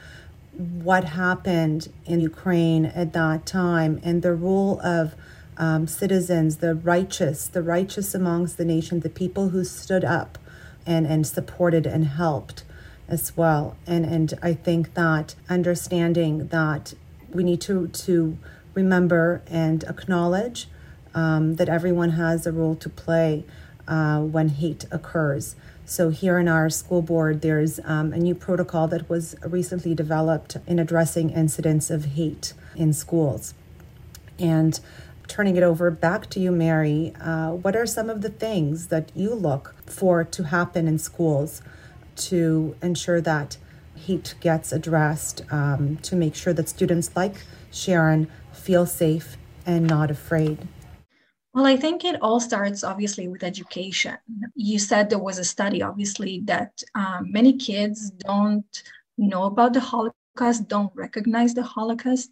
what 0.57 1.05
happened 1.05 1.93
in 2.05 2.21
Ukraine 2.21 2.87
at 2.87 3.13
that 3.13 3.47
time 3.47 4.01
and 4.03 4.23
the 4.23 4.35
role 4.35 4.81
of 4.81 5.15
um, 5.57 5.87
citizens, 5.87 6.59
the 6.59 6.75
righteous, 6.75 7.47
the 7.47 7.63
righteous 7.63 8.15
amongst 8.15 8.57
the 8.57 8.65
nation, 8.65 9.01
the 9.01 9.11
people 9.11 9.51
who 9.51 9.65
stood 9.65 10.05
up 10.05 10.39
and, 10.87 11.07
and 11.07 11.27
supported 11.27 11.87
and 11.87 12.07
helped 12.07 12.65
as 13.09 13.37
well. 13.37 13.77
And 13.87 14.05
and 14.05 14.35
I 14.43 14.55
think 14.55 14.95
that 14.95 15.35
understanding 15.49 16.49
that 16.49 16.95
we 17.31 17.45
need 17.45 17.61
to 17.63 17.89
to 17.89 18.39
remember 18.75 19.43
and 19.47 19.85
acknowledge 19.85 20.69
um, 21.15 21.57
that 21.57 21.69
everyone 21.69 22.11
has 22.11 22.47
a 22.47 22.53
role 22.53 22.75
to 22.77 22.89
play 22.89 23.45
uh, 23.87 24.21
when 24.21 24.49
hate 24.49 24.87
occurs. 24.91 25.57
So, 25.85 26.11
here 26.11 26.39
in 26.39 26.49
our 26.49 26.71
school 26.71 27.03
board, 27.03 27.43
there's 27.43 27.81
um, 27.85 28.13
a 28.13 28.19
new 28.19 28.35
protocol 28.35 28.89
that 28.89 29.11
was 29.11 29.35
recently 29.45 29.95
developed 29.95 30.57
in 30.67 30.79
addressing 30.79 31.31
incidents 31.31 31.91
of 31.91 32.05
hate 32.05 32.55
in 32.77 32.93
schools. 32.93 33.53
And 34.39 34.79
turning 35.29 35.57
it 35.57 35.63
over 35.63 35.91
back 35.91 36.29
to 36.31 36.41
you, 36.41 36.51
Mary, 36.51 37.13
uh, 37.21 37.51
what 37.51 37.77
are 37.77 37.87
some 37.87 38.11
of 38.11 38.21
the 38.21 38.29
things 38.29 38.89
that 38.89 39.11
you 39.15 39.35
look 39.35 39.75
for 39.87 40.25
to 40.25 40.45
happen 40.45 40.89
in 40.89 40.99
schools 40.99 41.63
to 42.17 42.77
ensure 42.83 43.21
that 43.21 43.57
hate 43.95 44.35
gets 44.41 44.73
addressed, 44.73 45.43
um, 45.51 45.97
to 45.99 46.17
make 46.17 46.35
sure 46.35 46.53
that 46.53 46.69
students 46.69 47.11
like 47.15 47.45
Sharon 47.71 48.29
feel 48.53 48.87
safe 48.87 49.37
and 49.65 49.87
not 49.87 50.11
afraid? 50.11 50.69
Well, 51.55 51.67
I 51.67 51.77
think 51.77 52.05
it 52.05 52.17
all 52.23 52.41
starts 52.41 52.83
obviously 52.83 53.29
with 53.29 53.43
education. 53.43 54.17
You 54.55 54.79
said 54.79 55.11
there 55.11 55.19
was 55.19 55.39
a 55.39 55.45
study, 55.45 55.83
obviously, 55.83 56.41
that 56.47 56.83
um, 56.95 57.31
many 57.31 57.53
kids 57.59 58.11
don't 58.11 58.83
know 59.19 59.45
about 59.45 59.75
the 59.75 59.81
Holocaust, 59.81 60.17
don't 60.67 60.93
recognize 60.95 61.55
the 61.55 61.63
Holocaust. 61.63 62.31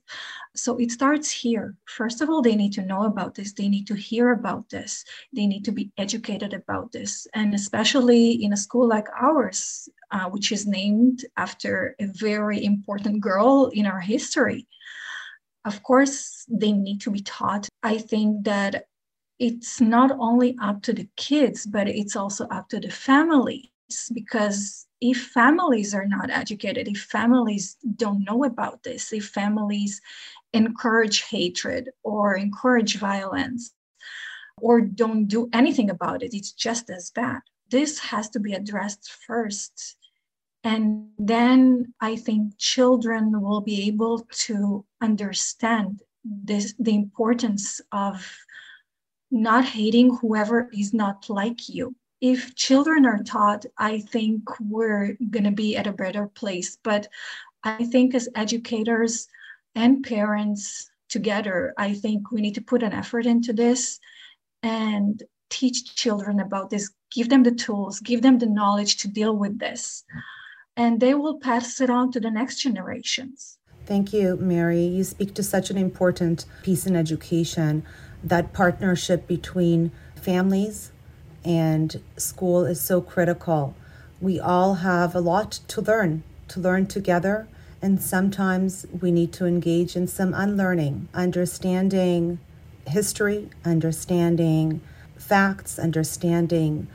So 0.54 0.78
it 0.78 0.90
starts 0.90 1.30
here. 1.30 1.76
First 1.84 2.20
of 2.20 2.30
all, 2.30 2.42
they 2.42 2.56
need 2.56 2.72
to 2.74 2.82
know 2.82 3.04
about 3.04 3.34
this, 3.34 3.52
they 3.52 3.68
need 3.68 3.86
to 3.86 3.94
hear 3.94 4.30
about 4.30 4.68
this, 4.70 5.04
they 5.32 5.46
need 5.46 5.64
to 5.64 5.72
be 5.72 5.90
educated 5.96 6.54
about 6.54 6.92
this. 6.92 7.26
And 7.34 7.54
especially 7.54 8.42
in 8.42 8.52
a 8.52 8.56
school 8.56 8.88
like 8.88 9.06
ours, 9.20 9.88
uh, 10.10 10.28
which 10.30 10.52
is 10.52 10.66
named 10.66 11.24
after 11.36 11.94
a 12.00 12.06
very 12.06 12.64
important 12.64 13.20
girl 13.20 13.70
in 13.72 13.86
our 13.86 14.00
history. 14.00 14.66
Of 15.64 15.82
course, 15.82 16.46
they 16.48 16.72
need 16.72 17.00
to 17.02 17.10
be 17.10 17.20
taught. 17.20 17.68
I 17.82 17.98
think 17.98 18.44
that 18.44 18.86
it's 19.38 19.80
not 19.80 20.10
only 20.18 20.56
up 20.60 20.82
to 20.82 20.92
the 20.92 21.08
kids, 21.16 21.66
but 21.66 21.88
it's 21.88 22.16
also 22.16 22.46
up 22.48 22.68
to 22.70 22.80
the 22.80 22.90
families 22.90 23.68
because 24.12 24.86
if 25.00 25.28
families 25.28 25.94
are 25.94 26.06
not 26.06 26.30
educated, 26.30 26.88
if 26.88 27.02
families 27.02 27.76
don't 27.96 28.24
know 28.24 28.44
about 28.44 28.82
this, 28.82 29.12
if 29.12 29.26
families 29.28 30.00
encourage 30.52 31.22
hatred 31.22 31.90
or 32.02 32.36
encourage 32.36 32.98
violence 32.98 33.72
or 34.60 34.80
don't 34.80 35.26
do 35.26 35.48
anything 35.52 35.90
about 35.90 36.22
it, 36.22 36.34
it's 36.34 36.52
just 36.52 36.90
as 36.90 37.10
bad. 37.10 37.40
This 37.70 37.98
has 38.00 38.28
to 38.30 38.40
be 38.40 38.52
addressed 38.52 39.10
first. 39.26 39.96
And 40.64 41.08
then 41.18 41.94
I 42.00 42.16
think 42.16 42.58
children 42.58 43.40
will 43.40 43.62
be 43.62 43.86
able 43.88 44.26
to 44.46 44.84
understand 45.00 46.02
this, 46.24 46.74
the 46.78 46.94
importance 46.94 47.80
of 47.92 48.36
not 49.30 49.64
hating 49.64 50.16
whoever 50.16 50.68
is 50.72 50.92
not 50.92 51.30
like 51.30 51.68
you. 51.68 51.94
If 52.20 52.54
children 52.54 53.06
are 53.06 53.22
taught, 53.22 53.64
I 53.78 54.00
think 54.00 54.42
we're 54.60 55.16
going 55.30 55.44
to 55.44 55.50
be 55.50 55.76
at 55.76 55.86
a 55.86 55.92
better 55.92 56.26
place. 56.26 56.76
But 56.82 57.08
I 57.64 57.84
think 57.84 58.14
as 58.14 58.28
educators 58.34 59.26
and 59.74 60.04
parents 60.04 60.90
together, 61.08 61.72
I 61.78 61.94
think 61.94 62.30
we 62.30 62.40
need 62.40 62.54
to 62.54 62.60
put 62.60 62.82
an 62.82 62.92
effort 62.92 63.26
into 63.26 63.52
this 63.52 63.98
and 64.62 65.22
teach 65.48 65.94
children 65.96 66.40
about 66.40 66.70
this, 66.70 66.90
give 67.10 67.28
them 67.28 67.42
the 67.42 67.52
tools, 67.52 68.00
give 68.00 68.22
them 68.22 68.38
the 68.38 68.46
knowledge 68.46 68.98
to 68.98 69.08
deal 69.08 69.36
with 69.36 69.58
this. 69.58 70.04
And 70.76 71.00
they 71.00 71.14
will 71.14 71.38
pass 71.38 71.80
it 71.80 71.90
on 71.90 72.12
to 72.12 72.20
the 72.20 72.30
next 72.30 72.60
generations. 72.60 73.58
Thank 73.86 74.12
you, 74.12 74.36
Mary. 74.36 74.84
You 74.84 75.04
speak 75.04 75.34
to 75.34 75.42
such 75.42 75.70
an 75.70 75.76
important 75.76 76.44
piece 76.62 76.86
in 76.86 76.94
education 76.94 77.82
that 78.22 78.52
partnership 78.52 79.26
between 79.26 79.90
families 80.14 80.92
and 81.44 82.00
school 82.16 82.64
is 82.64 82.80
so 82.80 83.00
critical. 83.00 83.74
We 84.20 84.38
all 84.38 84.74
have 84.76 85.14
a 85.14 85.20
lot 85.20 85.60
to 85.68 85.80
learn, 85.80 86.22
to 86.48 86.60
learn 86.60 86.86
together, 86.86 87.48
and 87.82 88.02
sometimes 88.02 88.86
we 89.00 89.10
need 89.10 89.32
to 89.34 89.46
engage 89.46 89.96
in 89.96 90.06
some 90.06 90.34
unlearning, 90.34 91.08
understanding 91.14 92.38
history, 92.86 93.48
understanding 93.64 94.80
facts, 95.16 95.78
understanding 95.78 96.88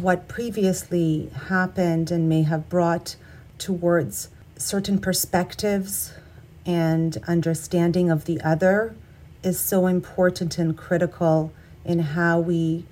what 0.00 0.28
previously 0.28 1.30
happened 1.48 2.10
and 2.10 2.28
may 2.28 2.42
have 2.42 2.68
brought 2.68 3.16
towards 3.56 4.28
certain 4.56 4.98
perspectives 4.98 6.12
and 6.66 7.16
understanding 7.26 8.10
of 8.10 8.26
the 8.26 8.40
other 8.42 8.94
is 9.42 9.58
so 9.58 9.86
important 9.86 10.58
and 10.58 10.76
critical 10.76 11.52
in 11.84 12.00
how 12.00 12.38
we 12.38 12.84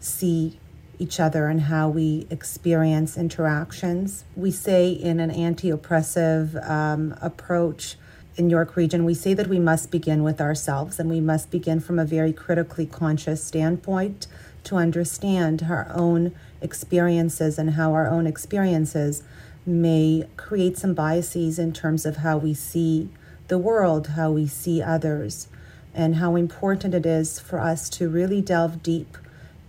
see 0.00 0.58
each 0.98 1.18
other 1.18 1.46
and 1.46 1.62
how 1.62 1.88
we 1.88 2.26
experience 2.30 3.16
interactions. 3.16 4.24
We 4.36 4.50
say 4.50 4.90
in 4.90 5.20
an 5.20 5.30
anti 5.30 5.70
oppressive 5.70 6.56
um, 6.56 7.14
approach 7.22 7.96
in 8.36 8.50
York 8.50 8.76
Region, 8.76 9.04
we 9.04 9.14
say 9.14 9.34
that 9.34 9.46
we 9.46 9.58
must 9.58 9.90
begin 9.90 10.22
with 10.22 10.40
ourselves 10.40 10.98
and 10.98 11.08
we 11.08 11.20
must 11.20 11.50
begin 11.50 11.80
from 11.80 11.98
a 11.98 12.04
very 12.04 12.32
critically 12.32 12.86
conscious 12.86 13.42
standpoint 13.42 14.26
to 14.64 14.76
understand 14.76 15.66
our 15.68 15.90
own 15.94 16.32
experiences 16.60 17.58
and 17.58 17.70
how 17.70 17.92
our 17.92 18.08
own 18.08 18.26
experiences 18.26 19.22
may 19.64 20.26
create 20.36 20.76
some 20.76 20.94
biases 20.94 21.58
in 21.58 21.72
terms 21.72 22.04
of 22.04 22.18
how 22.18 22.36
we 22.36 22.52
see 22.54 23.08
the 23.48 23.58
world, 23.58 24.08
how 24.08 24.30
we 24.30 24.46
see 24.46 24.82
others 24.82 25.48
and 25.94 26.16
how 26.16 26.36
important 26.36 26.94
it 26.94 27.04
is 27.04 27.40
for 27.40 27.58
us 27.58 27.88
to 27.88 28.08
really 28.08 28.40
delve 28.40 28.82
deep 28.82 29.16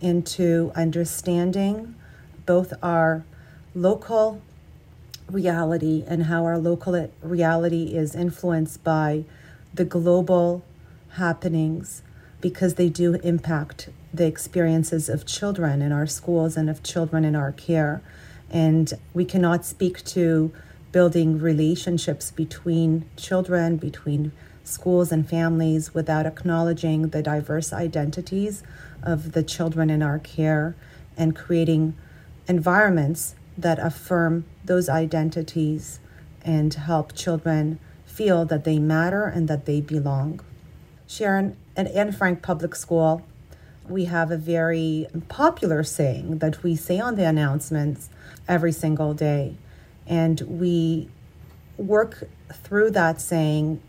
into 0.01 0.71
understanding 0.75 1.95
both 2.45 2.73
our 2.83 3.23
local 3.73 4.41
reality 5.29 6.03
and 6.07 6.23
how 6.23 6.43
our 6.43 6.57
local 6.57 7.09
reality 7.21 7.95
is 7.95 8.15
influenced 8.15 8.83
by 8.83 9.23
the 9.73 9.85
global 9.85 10.63
happenings 11.13 12.01
because 12.41 12.75
they 12.75 12.89
do 12.89 13.15
impact 13.15 13.89
the 14.13 14.25
experiences 14.25 15.07
of 15.07 15.25
children 15.25 15.81
in 15.81 15.91
our 15.91 16.07
schools 16.07 16.57
and 16.57 16.69
of 16.69 16.83
children 16.83 17.23
in 17.23 17.35
our 17.35 17.51
care. 17.51 18.01
And 18.49 18.93
we 19.13 19.23
cannot 19.23 19.65
speak 19.65 20.03
to 20.05 20.51
building 20.91 21.39
relationships 21.39 22.31
between 22.31 23.05
children, 23.15 23.77
between 23.77 24.33
schools 24.63 25.11
and 25.11 25.27
families 25.27 25.93
without 25.93 26.25
acknowledging 26.25 27.09
the 27.09 27.21
diverse 27.21 27.73
identities 27.73 28.63
of 29.03 29.31
the 29.31 29.43
children 29.43 29.89
in 29.89 30.01
our 30.01 30.19
care 30.19 30.75
and 31.17 31.35
creating 31.35 31.95
environments 32.47 33.35
that 33.57 33.79
affirm 33.79 34.45
those 34.63 34.89
identities 34.89 35.99
and 36.43 36.73
help 36.73 37.13
children 37.13 37.79
feel 38.05 38.45
that 38.45 38.63
they 38.63 38.79
matter 38.79 39.25
and 39.25 39.47
that 39.47 39.65
they 39.65 39.81
belong. 39.81 40.39
Sharon, 41.07 41.57
at 41.75 41.87
Anne 41.87 42.11
Frank 42.11 42.41
Public 42.41 42.75
School, 42.75 43.23
we 43.87 44.05
have 44.05 44.31
a 44.31 44.37
very 44.37 45.07
popular 45.27 45.83
saying 45.83 46.39
that 46.39 46.63
we 46.63 46.75
say 46.75 46.99
on 46.99 47.15
the 47.15 47.25
announcements 47.25 48.09
every 48.47 48.71
single 48.71 49.13
day. 49.13 49.55
And 50.07 50.41
we 50.41 51.09
work 51.77 52.27
through 52.51 52.91
that 52.91 53.21
saying 53.21 53.81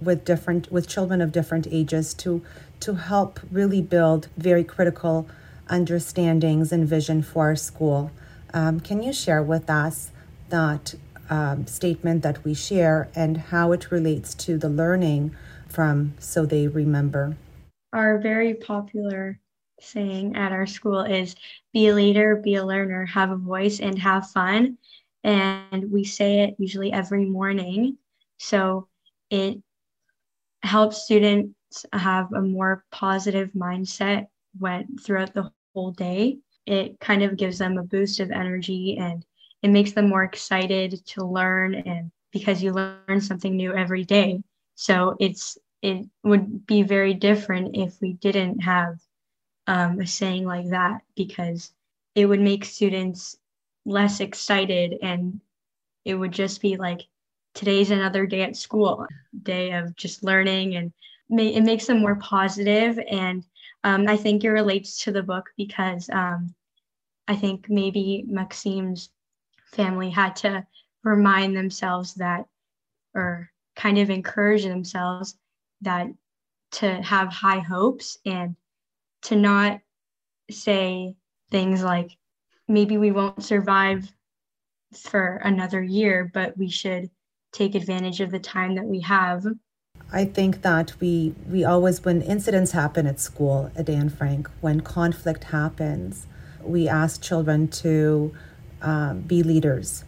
with 0.00 0.24
different 0.24 0.70
with 0.70 0.88
children 0.88 1.20
of 1.20 1.32
different 1.32 1.66
ages 1.70 2.14
to 2.14 2.42
to 2.80 2.94
help 2.94 3.40
really 3.50 3.80
build 3.80 4.28
very 4.36 4.64
critical 4.64 5.26
understandings 5.68 6.72
and 6.72 6.86
vision 6.86 7.22
for 7.22 7.44
our 7.44 7.56
school. 7.56 8.10
Um, 8.52 8.80
can 8.80 9.02
you 9.02 9.12
share 9.12 9.42
with 9.42 9.70
us 9.70 10.10
that 10.50 10.94
um, 11.30 11.66
statement 11.66 12.22
that 12.22 12.44
we 12.44 12.54
share 12.54 13.08
and 13.14 13.36
how 13.36 13.72
it 13.72 13.90
relates 13.90 14.34
to 14.34 14.58
the 14.58 14.68
learning 14.68 15.34
from 15.68 16.14
So 16.18 16.46
They 16.46 16.68
Remember? 16.68 17.36
Our 17.92 18.18
very 18.18 18.54
popular 18.54 19.38
saying 19.80 20.36
at 20.36 20.52
our 20.52 20.66
school 20.66 21.00
is 21.00 21.34
be 21.72 21.88
a 21.88 21.94
leader, 21.94 22.36
be 22.36 22.56
a 22.56 22.64
learner, 22.64 23.06
have 23.06 23.30
a 23.30 23.36
voice, 23.36 23.80
and 23.80 23.98
have 23.98 24.30
fun. 24.30 24.78
And 25.22 25.90
we 25.90 26.04
say 26.04 26.40
it 26.40 26.56
usually 26.58 26.92
every 26.92 27.24
morning. 27.24 27.96
So 28.38 28.88
it 29.30 29.58
helps 30.64 31.04
students 31.04 31.54
have 31.92 32.32
a 32.32 32.40
more 32.40 32.84
positive 32.90 33.50
mindset 33.52 34.26
when 34.58 34.96
throughout 34.98 35.34
the 35.34 35.50
whole 35.74 35.92
day. 35.92 36.38
It 36.66 36.98
kind 37.00 37.22
of 37.22 37.36
gives 37.36 37.58
them 37.58 37.76
a 37.76 37.82
boost 37.82 38.20
of 38.20 38.30
energy 38.30 38.96
and 38.98 39.24
it 39.62 39.70
makes 39.70 39.92
them 39.92 40.08
more 40.08 40.24
excited 40.24 41.04
to 41.06 41.24
learn 41.24 41.74
and 41.74 42.10
because 42.32 42.62
you 42.62 42.72
learn 42.72 43.20
something 43.20 43.56
new 43.56 43.74
every 43.74 44.04
day. 44.04 44.42
So 44.74 45.16
it's 45.20 45.58
it 45.82 46.06
would 46.22 46.66
be 46.66 46.82
very 46.82 47.12
different 47.12 47.76
if 47.76 48.00
we 48.00 48.14
didn't 48.14 48.60
have 48.60 48.96
um, 49.66 50.00
a 50.00 50.06
saying 50.06 50.46
like 50.46 50.70
that 50.70 51.02
because 51.14 51.72
it 52.14 52.26
would 52.26 52.40
make 52.40 52.64
students 52.64 53.36
less 53.84 54.20
excited 54.20 54.96
and 55.02 55.40
it 56.04 56.14
would 56.14 56.32
just 56.32 56.62
be 56.62 56.76
like 56.76 57.02
today's 57.54 57.90
another 57.90 58.26
day 58.26 58.42
at 58.42 58.56
school 58.56 59.06
day 59.42 59.72
of 59.72 59.94
just 59.96 60.24
learning 60.24 60.76
and 60.76 60.92
it 61.30 61.62
makes 61.62 61.86
them 61.86 62.00
more 62.00 62.16
positive. 62.16 62.96
positive 62.96 63.04
and 63.10 63.44
um, 63.84 64.08
i 64.08 64.16
think 64.16 64.44
it 64.44 64.50
relates 64.50 65.02
to 65.04 65.12
the 65.12 65.22
book 65.22 65.50
because 65.56 66.10
um, 66.10 66.54
i 67.28 67.34
think 67.34 67.66
maybe 67.68 68.24
maxime's 68.26 69.10
family 69.72 70.10
had 70.10 70.36
to 70.36 70.66
remind 71.02 71.56
themselves 71.56 72.14
that 72.14 72.44
or 73.14 73.50
kind 73.76 73.98
of 73.98 74.10
encourage 74.10 74.64
themselves 74.64 75.36
that 75.80 76.06
to 76.72 77.02
have 77.02 77.28
high 77.28 77.60
hopes 77.60 78.18
and 78.26 78.56
to 79.22 79.36
not 79.36 79.80
say 80.50 81.14
things 81.50 81.82
like 81.82 82.10
maybe 82.68 82.98
we 82.98 83.10
won't 83.10 83.44
survive 83.44 84.10
for 84.96 85.36
another 85.44 85.82
year 85.82 86.30
but 86.32 86.56
we 86.56 86.68
should 86.68 87.10
take 87.54 87.74
advantage 87.74 88.20
of 88.20 88.30
the 88.30 88.38
time 88.38 88.74
that 88.74 88.84
we 88.84 89.00
have 89.00 89.46
I 90.12 90.24
think 90.24 90.62
that 90.62 90.94
we 91.00 91.34
we 91.48 91.64
always 91.64 92.04
when 92.04 92.22
incidents 92.22 92.72
happen 92.72 93.06
at 93.06 93.18
school 93.20 93.70
at 93.76 93.88
Anne 93.88 94.10
Frank, 94.10 94.48
when 94.60 94.80
conflict 94.80 95.44
happens, 95.44 96.26
we 96.62 96.88
ask 96.88 97.22
children 97.22 97.68
to 97.82 98.34
um, 98.82 99.22
be 99.22 99.42
leaders, 99.42 100.04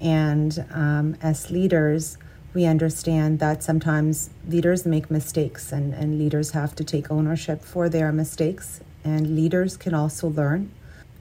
and 0.00 0.64
um, 0.70 1.16
as 1.20 1.50
leaders, 1.50 2.18
we 2.54 2.64
understand 2.64 3.38
that 3.40 3.62
sometimes 3.62 4.30
leaders 4.48 4.86
make 4.86 5.10
mistakes, 5.10 5.72
and, 5.72 5.92
and 5.92 6.18
leaders 6.18 6.52
have 6.52 6.74
to 6.76 6.84
take 6.84 7.10
ownership 7.10 7.62
for 7.62 7.88
their 7.88 8.12
mistakes, 8.12 8.80
and 9.04 9.34
leaders 9.36 9.76
can 9.76 9.92
also 9.92 10.28
learn. 10.28 10.70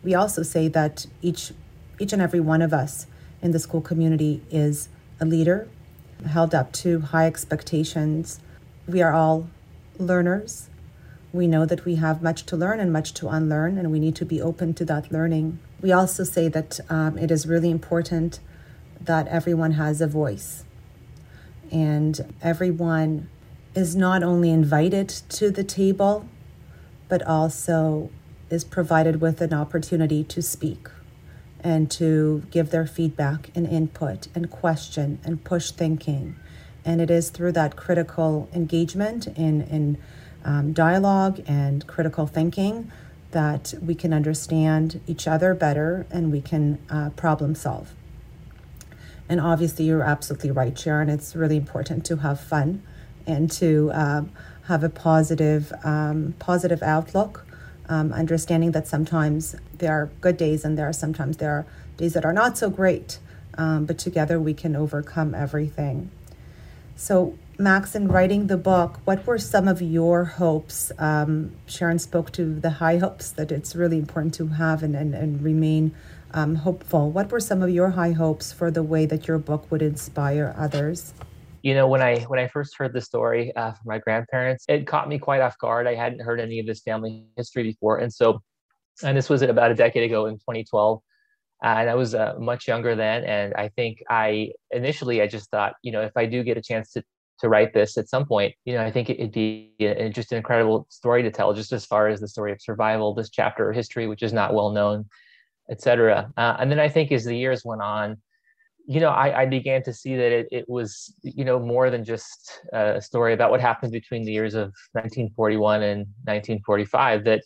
We 0.04 0.13
also 0.13 0.44
say 0.44 0.68
that 0.70 1.06
each 1.22 1.52
each 2.00 2.13
and 2.13 2.22
every 2.22 2.39
one 2.39 2.62
of 2.62 2.74
us 2.74 3.08
in 3.41 3.52
the 3.52 3.60
school 3.60 3.82
community 3.82 4.41
is 4.50 4.89
a 5.19 5.25
leader 5.25 5.67
held 6.28 6.56
up 6.56 6.71
to 6.71 6.99
high 7.01 7.28
expectations. 7.28 8.39
We 8.88 9.01
are 9.01 9.13
all 9.13 9.47
learners. 9.97 10.69
We 11.34 11.47
know 11.47 11.65
that 11.65 11.86
we 11.86 11.95
have 11.95 12.21
much 12.21 12.45
to 12.47 12.58
learn 12.58 12.80
and 12.80 12.91
much 12.93 13.13
to 13.15 13.28
unlearn, 13.28 13.78
and 13.78 13.91
we 13.91 13.99
need 13.99 14.15
to 14.17 14.25
be 14.25 14.41
open 14.41 14.73
to 14.75 14.86
that 14.86 15.12
learning. 15.12 15.60
We 15.82 15.91
also 15.91 16.23
say 16.23 16.47
that 16.49 16.80
um, 16.89 17.17
it 17.17 17.32
is 17.32 17.45
really 17.45 17.69
important 17.69 18.39
that 19.01 19.28
everyone 19.28 19.73
has 19.73 20.01
a 20.01 20.08
voice 20.08 20.63
and 21.71 22.34
everyone 22.41 23.30
is 23.75 23.95
not 23.95 24.23
only 24.23 24.49
invited 24.49 25.10
to 25.10 25.51
the 25.51 25.63
table, 25.63 26.28
but 27.10 27.21
also 27.23 28.10
is 28.49 28.63
provided 28.63 29.19
with 29.19 29.41
an 29.41 29.54
opportunity 29.54 30.23
to 30.23 30.41
speak 30.41 30.88
and 31.65 31.89
to 31.89 32.43
give 32.51 32.69
their 32.69 32.86
feedback 32.86 33.49
and 33.56 33.65
input 33.65 34.28
and 34.36 34.51
question 34.51 35.17
and 35.23 35.43
push 35.43 35.71
thinking. 35.71 36.36
And 36.86 37.01
it 37.01 37.10
is 37.10 37.32
through 37.32 37.54
that 37.54 37.75
critical 37.75 38.47
engagement 38.54 39.25
in, 39.25 39.63
in 39.63 39.97
um, 40.45 40.73
dialogue 40.73 41.41
and 41.47 41.86
critical 41.88 42.28
thinking 42.28 42.91
that 43.32 43.73
we 43.82 43.95
can 43.95 44.13
understand 44.13 45.01
each 45.08 45.28
other 45.28 45.56
better 45.56 46.06
and 46.12 46.32
we 46.32 46.39
can 46.39 46.78
uh, 46.88 47.10
problem 47.15 47.56
solve. 47.56 47.95
And 49.28 49.41
obviously, 49.41 49.86
you're 49.86 50.04
absolutely 50.04 50.51
right, 50.51 50.78
Sharon. 50.78 51.10
It's 51.10 51.36
really 51.36 51.58
important 51.58 52.06
to 52.06 52.17
have 52.17 52.39
fun 52.39 52.84
and 53.25 53.49
to 53.54 53.89
um, 53.91 54.32
have 54.67 54.84
a 54.84 54.89
positive, 54.89 55.73
um, 55.84 56.36
positive 56.38 56.84
outlook 56.84 57.45
um, 57.89 58.13
understanding 58.13 58.71
that 58.71 58.88
sometimes 58.88 59.56
there 59.78 59.93
are 59.93 60.10
good 60.21 60.38
days 60.38 60.65
and 60.65 60.78
there 60.78 60.88
are 60.88 60.93
sometimes 60.93 61.38
there 61.38 61.52
are 61.52 61.65
days 61.98 62.13
that 62.13 62.26
are 62.26 62.34
not 62.34 62.58
so 62.58 62.69
great, 62.69 63.19
um, 63.58 63.86
but 63.86 63.98
together 63.98 64.39
we 64.39 64.54
can 64.54 64.76
overcome 64.76 65.34
everything. 65.34 66.12
So, 66.95 67.38
Max, 67.58 67.95
in 67.95 68.08
writing 68.10 68.48
the 68.48 68.58
book, 68.58 69.00
what 69.06 69.26
were 69.26 69.38
some 69.38 69.67
of 69.67 69.82
your 69.82 70.26
hopes? 70.26 70.91
Um, 70.98 71.56
Sharon 71.67 72.00
spoke 72.00 72.32
to 72.34 72.54
the 72.60 72.69
high 72.69 72.98
hopes 72.98 73.32
that 73.32 73.52
it's 73.52 73.76
really 73.76 73.98
important 73.98 74.34
to 74.36 74.48
have 74.48 74.84
and, 74.84 74.95
and, 74.95 75.13
and 75.13 75.41
remain 75.41 75.95
um, 76.34 76.56
hopeful. 76.56 77.10
What 77.12 77.32
were 77.32 77.39
some 77.39 77.62
of 77.62 77.69
your 77.69 77.91
high 77.91 78.12
hopes 78.12 78.52
for 78.52 78.69
the 78.71 78.84
way 78.84 79.06
that 79.06 79.28
your 79.28 79.38
book 79.38 79.71
would 79.71 79.82
inspire 79.82 80.54
others? 80.58 81.13
You 81.65 81.73
know 81.73 81.88
when 81.88 82.01
i 82.01 82.19
when 82.25 82.39
i 82.39 82.47
first 82.47 82.78
heard 82.78 82.93
the 82.93 83.01
story 83.01 83.54
uh, 83.56 83.71
from 83.71 83.88
my 83.88 83.97
grandparents 83.97 84.63
it 84.69 84.86
caught 84.86 85.10
me 85.10 85.17
quite 85.17 85.41
off 85.41 85.58
guard. 85.58 85.88
I 85.88 85.95
hadn't 85.95 86.19
heard 86.19 86.39
any 86.39 86.60
of 86.60 86.67
this 86.67 86.82
family 86.82 87.25
history 87.36 87.63
before. 87.63 87.97
And 87.97 88.13
so 88.13 88.39
and 89.04 89.17
this 89.17 89.30
was 89.30 89.41
about 89.41 89.71
a 89.71 89.75
decade 89.75 90.04
ago 90.04 90.28
in 90.28 90.36
2012 90.36 91.01
uh, 91.63 91.67
and 91.67 91.89
i 91.89 91.95
was 91.95 92.13
uh, 92.13 92.36
much 92.39 92.67
younger 92.67 92.95
then. 92.95 93.23
And 93.23 93.56
i 93.56 93.67
think 93.69 94.04
i 94.10 94.51
initially 94.69 95.23
i 95.23 95.28
just 95.28 95.49
thought 95.49 95.73
you 95.82 95.91
know 95.91 96.01
if 96.01 96.15
i 96.15 96.28
do 96.28 96.43
get 96.43 96.56
a 96.56 96.62
chance 96.62 96.91
to 96.91 97.04
to 97.39 97.49
write 97.49 97.73
this 97.73 97.97
at 97.97 98.08
some 98.08 98.25
point 98.25 98.54
you 98.63 98.73
know 98.75 98.86
i 98.86 98.91
think 98.91 99.10
it'd 99.10 99.32
be 99.32 99.73
a, 99.80 100.10
just 100.10 100.32
an 100.32 100.38
incredible 100.38 100.86
story 100.89 101.23
to 101.23 101.32
tell 101.32 101.51
just 101.54 101.73
as 101.73 101.86
far 101.86 102.08
as 102.08 102.21
the 102.21 102.28
story 102.28 102.51
of 102.51 102.62
survival 102.62 103.13
this 103.13 103.30
chapter 103.30 103.69
of 103.69 103.75
history 103.75 104.08
which 104.08 104.23
is 104.23 104.32
not 104.32 104.54
well 104.54 104.69
known 104.69 105.06
etc 105.69 106.32
uh, 106.38 106.56
and 106.60 106.71
then 106.71 106.80
i 106.80 106.88
think 106.88 107.12
as 107.12 107.25
the 107.25 107.36
years 107.36 107.65
went 107.65 107.82
on 107.82 108.17
you 108.88 109.00
know, 109.00 109.10
I, 109.10 109.41
I, 109.41 109.45
began 109.45 109.82
to 109.84 109.93
see 109.93 110.15
that 110.15 110.32
it, 110.32 110.48
it 110.52 110.65
was, 110.69 111.13
you 111.24 111.43
know, 111.43 111.60
more 111.60 111.89
than 111.89 112.04
just 112.04 112.62
a 112.71 113.02
story 113.02 113.34
about 113.34 113.50
what 113.50 113.60
happened 113.60 113.91
between 113.91 114.24
the 114.24 114.32
years 114.32 114.54
of 114.54 114.74
1941 114.93 115.82
and 115.82 116.00
1945. 116.26 117.24
That, 117.24 117.41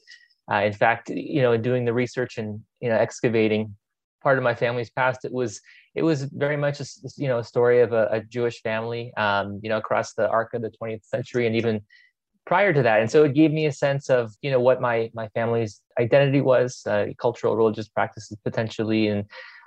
uh, 0.52 0.62
in 0.64 0.74
fact, 0.74 1.10
you 1.10 1.42
know, 1.42 1.54
in 1.54 1.62
doing 1.62 1.86
the 1.86 1.94
research 1.94 2.38
and 2.38 2.62
you 2.82 2.90
know, 2.90 2.96
excavating 2.96 3.76
part 4.22 4.38
of 4.38 4.44
my 4.44 4.54
family's 4.54 4.90
past, 4.90 5.24
it 5.24 5.32
was 5.32 5.62
it 5.96 6.04
was 6.04 6.24
very 6.24 6.58
much 6.58 6.80
a 6.82 6.86
you 7.18 7.28
know 7.28 7.40
a 7.40 7.44
story 7.44 7.82
of 7.82 7.94
a, 7.94 8.08
a 8.12 8.22
Jewish 8.22 8.62
family, 8.62 9.14
um, 9.16 9.60
you 9.64 9.70
know, 9.70 9.78
across 9.78 10.14
the 10.14 10.30
arc 10.30 10.54
of 10.54 10.62
the 10.62 10.72
20th 10.82 11.06
century 11.06 11.48
and 11.48 11.56
even 11.56 11.82
prior 12.46 12.74
to 12.74 12.82
that. 12.82 13.00
And 13.00 13.10
so 13.10 13.24
it 13.24 13.34
gave 13.34 13.52
me 13.52 13.66
a 13.66 13.72
sense 13.72 14.10
of 14.10 14.34
you 14.42 14.52
know 14.52 14.60
what 14.60 14.82
my 14.82 15.10
my 15.14 15.30
family's 15.30 15.82
identity 16.00 16.42
was, 16.42 16.82
uh, 16.86 17.08
cultural, 17.18 17.56
religious 17.56 17.88
practices 17.88 18.38
potentially, 18.44 19.08
and 19.08 19.26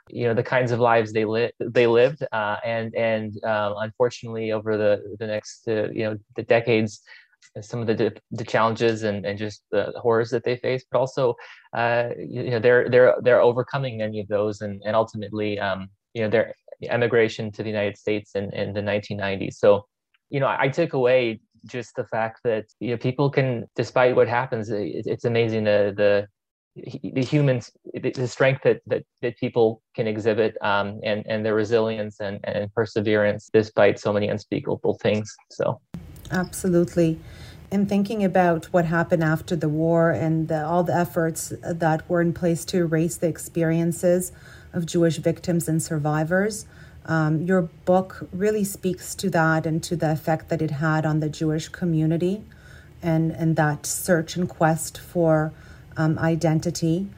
you 0.08 0.26
know 0.26 0.34
the 0.34 0.42
kinds 0.42 0.72
of 0.72 0.80
lives 0.80 1.12
they 1.12 1.24
lived 1.24 1.54
they 1.60 1.86
lived 1.86 2.22
uh, 2.32 2.56
and 2.64 2.94
and 2.94 3.42
um, 3.44 3.74
unfortunately 3.78 4.52
over 4.52 4.76
the 4.76 5.16
the 5.18 5.26
next 5.26 5.66
uh, 5.68 5.88
you 5.90 6.04
know 6.04 6.16
the 6.36 6.42
decades 6.42 7.02
some 7.60 7.80
of 7.80 7.86
the 7.86 8.14
the 8.30 8.44
challenges 8.44 9.02
and, 9.02 9.26
and 9.26 9.38
just 9.38 9.62
the 9.70 9.92
horrors 9.96 10.30
that 10.30 10.44
they 10.44 10.56
face, 10.56 10.84
but 10.90 10.98
also 10.98 11.34
uh, 11.76 12.08
you 12.18 12.50
know 12.50 12.58
they're 12.58 12.88
they're 12.88 13.14
they're 13.22 13.40
overcoming 13.40 13.98
many 13.98 14.20
of 14.20 14.28
those, 14.28 14.60
and 14.60 14.80
and 14.84 14.96
ultimately 14.96 15.58
um, 15.58 15.88
you 16.14 16.22
know 16.22 16.30
their 16.30 16.54
emigration 16.88 17.52
to 17.52 17.62
the 17.62 17.68
United 17.68 17.96
States 17.96 18.34
in, 18.34 18.52
in 18.52 18.72
the 18.72 18.80
1990s. 18.80 19.54
So 19.54 19.86
you 20.30 20.40
know 20.40 20.46
I, 20.46 20.62
I 20.62 20.68
took 20.68 20.94
away 20.94 21.40
just 21.66 21.94
the 21.94 22.04
fact 22.04 22.40
that 22.44 22.66
you 22.80 22.90
know 22.90 22.96
people 22.96 23.30
can, 23.30 23.66
despite 23.76 24.16
what 24.16 24.28
happens, 24.28 24.70
it, 24.70 25.04
it's 25.06 25.24
amazing 25.24 25.64
the 25.64 25.92
the 25.94 26.28
the 26.74 27.22
humans 27.22 27.70
the 27.94 28.26
strength 28.26 28.62
that 28.62 28.80
that, 28.86 29.04
that 29.20 29.36
people 29.36 29.82
can 29.94 30.06
exhibit 30.06 30.56
um, 30.62 31.00
and 31.02 31.24
and 31.26 31.44
their 31.44 31.54
resilience 31.54 32.20
and, 32.20 32.40
and 32.44 32.72
perseverance 32.74 33.50
despite 33.52 33.98
so 33.98 34.12
many 34.12 34.28
unspeakable 34.28 34.98
things 35.02 35.34
so. 35.50 35.80
Absolutely. 36.30 37.20
And 37.70 37.88
thinking 37.88 38.22
about 38.22 38.66
what 38.66 38.84
happened 38.84 39.24
after 39.24 39.56
the 39.56 39.68
war 39.68 40.10
and 40.10 40.48
the, 40.48 40.64
all 40.64 40.84
the 40.84 40.94
efforts 40.94 41.54
that 41.62 42.08
were 42.08 42.20
in 42.20 42.34
place 42.34 42.66
to 42.66 42.78
erase 42.78 43.16
the 43.16 43.28
experiences 43.28 44.30
of 44.74 44.84
Jewish 44.84 45.16
victims 45.16 45.68
and 45.68 45.82
survivors, 45.82 46.66
um, 47.06 47.42
your 47.42 47.62
book 47.62 48.28
really 48.30 48.64
speaks 48.64 49.14
to 49.16 49.30
that 49.30 49.64
and 49.64 49.82
to 49.84 49.96
the 49.96 50.12
effect 50.12 50.50
that 50.50 50.60
it 50.60 50.70
had 50.70 51.06
on 51.06 51.20
the 51.20 51.30
Jewish 51.30 51.68
community 51.68 52.44
and, 53.02 53.32
and 53.32 53.56
that 53.56 53.86
search 53.86 54.36
and 54.36 54.48
quest 54.48 54.98
for 54.98 55.52
um, 55.96 56.18
identity, 56.18 57.08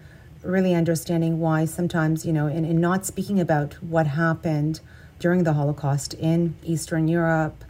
really 0.43 0.75
understanding 0.75 1.41
why 1.41 1.65
sometimes, 1.65 2.25
you 2.25 2.33
know, 2.33 2.47
in, 2.47 2.65
in 2.65 2.81
not 2.81 3.07
speaking 3.07 3.41
about 3.41 3.75
what 3.83 4.07
happened 4.07 4.81
during 5.19 5.45
the 5.45 5.55
Holocaust 5.55 6.15
in 6.15 6.55
Eastern 6.63 7.09
Europe 7.09 7.65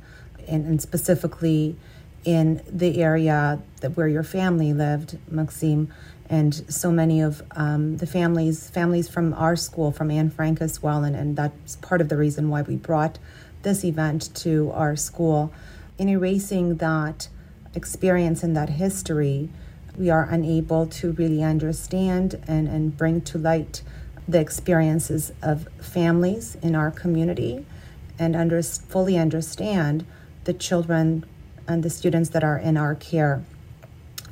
and, 0.48 0.66
and 0.66 0.82
specifically 0.82 1.76
in 2.24 2.62
the 2.68 3.02
area 3.02 3.60
that 3.80 3.96
where 3.96 4.08
your 4.08 4.22
family 4.22 4.72
lived, 4.72 5.18
Maksim, 5.30 5.88
and 6.28 6.64
so 6.72 6.90
many 6.90 7.20
of 7.20 7.42
um, 7.52 7.98
the 7.98 8.06
families, 8.06 8.70
families 8.70 9.08
from 9.08 9.34
our 9.34 9.56
school, 9.56 9.92
from 9.92 10.10
Anne 10.10 10.30
Frank 10.30 10.60
as 10.60 10.82
well, 10.82 11.04
and, 11.04 11.14
and 11.14 11.36
that's 11.36 11.76
part 11.76 12.00
of 12.00 12.08
the 12.08 12.16
reason 12.16 12.48
why 12.48 12.62
we 12.62 12.76
brought 12.76 13.18
this 13.62 13.84
event 13.84 14.34
to 14.34 14.70
our 14.72 14.96
school. 14.96 15.52
In 15.98 16.08
erasing 16.08 16.78
that 16.78 17.28
experience 17.74 18.42
and 18.42 18.56
that 18.56 18.70
history, 18.70 19.50
we 19.96 20.10
are 20.10 20.28
unable 20.30 20.86
to 20.86 21.12
really 21.12 21.42
understand 21.42 22.42
and, 22.46 22.66
and 22.68 22.96
bring 22.96 23.20
to 23.22 23.38
light 23.38 23.82
the 24.26 24.40
experiences 24.40 25.32
of 25.42 25.68
families 25.80 26.56
in 26.62 26.74
our 26.74 26.90
community 26.90 27.64
and 28.18 28.34
under, 28.34 28.62
fully 28.62 29.18
understand 29.18 30.06
the 30.44 30.52
children 30.52 31.24
and 31.66 31.82
the 31.82 31.90
students 31.90 32.30
that 32.30 32.44
are 32.44 32.58
in 32.58 32.76
our 32.76 32.94
care. 32.94 33.44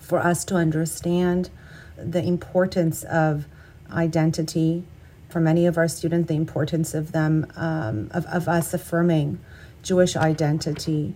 For 0.01 0.18
us 0.18 0.44
to 0.46 0.57
understand 0.57 1.51
the 1.96 2.22
importance 2.22 3.05
of 3.05 3.46
identity, 3.90 4.85
for 5.29 5.40
many 5.40 5.66
of 5.66 5.79
our 5.79 5.88
students, 5.88 6.29
the 6.29 6.35
importance 6.35 6.94
of 6.94 7.12
them, 7.12 7.46
um, 7.57 8.11
of, 8.12 8.27
of 8.27 8.48
us 8.48 8.75
affirming 8.75 9.38
Jewish 9.83 10.16
identity 10.16 11.14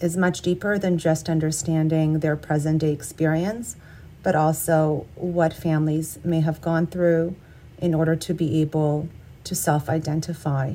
is 0.00 0.16
much 0.16 0.42
deeper 0.42 0.78
than 0.78 0.98
just 0.98 1.28
understanding 1.28 2.20
their 2.20 2.36
present 2.36 2.80
day 2.80 2.92
experience, 2.92 3.76
but 4.22 4.34
also 4.34 5.06
what 5.14 5.52
families 5.52 6.18
may 6.24 6.40
have 6.40 6.60
gone 6.60 6.86
through 6.86 7.34
in 7.78 7.94
order 7.94 8.16
to 8.16 8.34
be 8.34 8.60
able 8.60 9.08
to 9.44 9.54
self 9.54 9.88
identify 9.88 10.74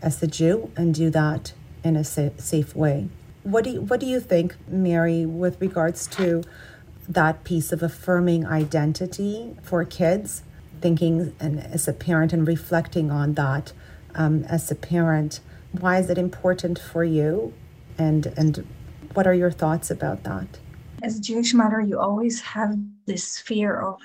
as 0.00 0.22
a 0.22 0.26
Jew 0.26 0.70
and 0.76 0.94
do 0.94 1.10
that 1.10 1.52
in 1.84 1.96
a 1.96 2.04
sa- 2.04 2.30
safe 2.38 2.74
way. 2.74 3.08
What 3.42 3.64
do 3.64 3.70
you, 3.70 3.80
what 3.80 4.00
do 4.00 4.06
you 4.06 4.20
think, 4.20 4.56
Mary, 4.68 5.26
with 5.26 5.60
regards 5.60 6.06
to 6.08 6.42
that 7.08 7.44
piece 7.44 7.72
of 7.72 7.82
affirming 7.82 8.46
identity 8.46 9.56
for 9.62 9.84
kids? 9.84 10.42
Thinking 10.80 11.34
and 11.38 11.60
as 11.60 11.86
a 11.86 11.92
parent 11.92 12.32
and 12.32 12.46
reflecting 12.46 13.10
on 13.10 13.34
that 13.34 13.72
um, 14.14 14.44
as 14.44 14.70
a 14.70 14.74
parent, 14.74 15.40
why 15.72 15.98
is 15.98 16.10
it 16.10 16.18
important 16.18 16.78
for 16.78 17.04
you, 17.04 17.54
and 17.98 18.26
and 18.36 18.66
what 19.14 19.26
are 19.26 19.34
your 19.34 19.50
thoughts 19.50 19.90
about 19.90 20.22
that? 20.24 20.46
As 21.02 21.18
a 21.18 21.20
Jewish 21.20 21.52
mother, 21.52 21.80
you 21.80 21.98
always 21.98 22.40
have 22.40 22.76
this 23.06 23.38
fear 23.38 23.80
of 23.80 24.00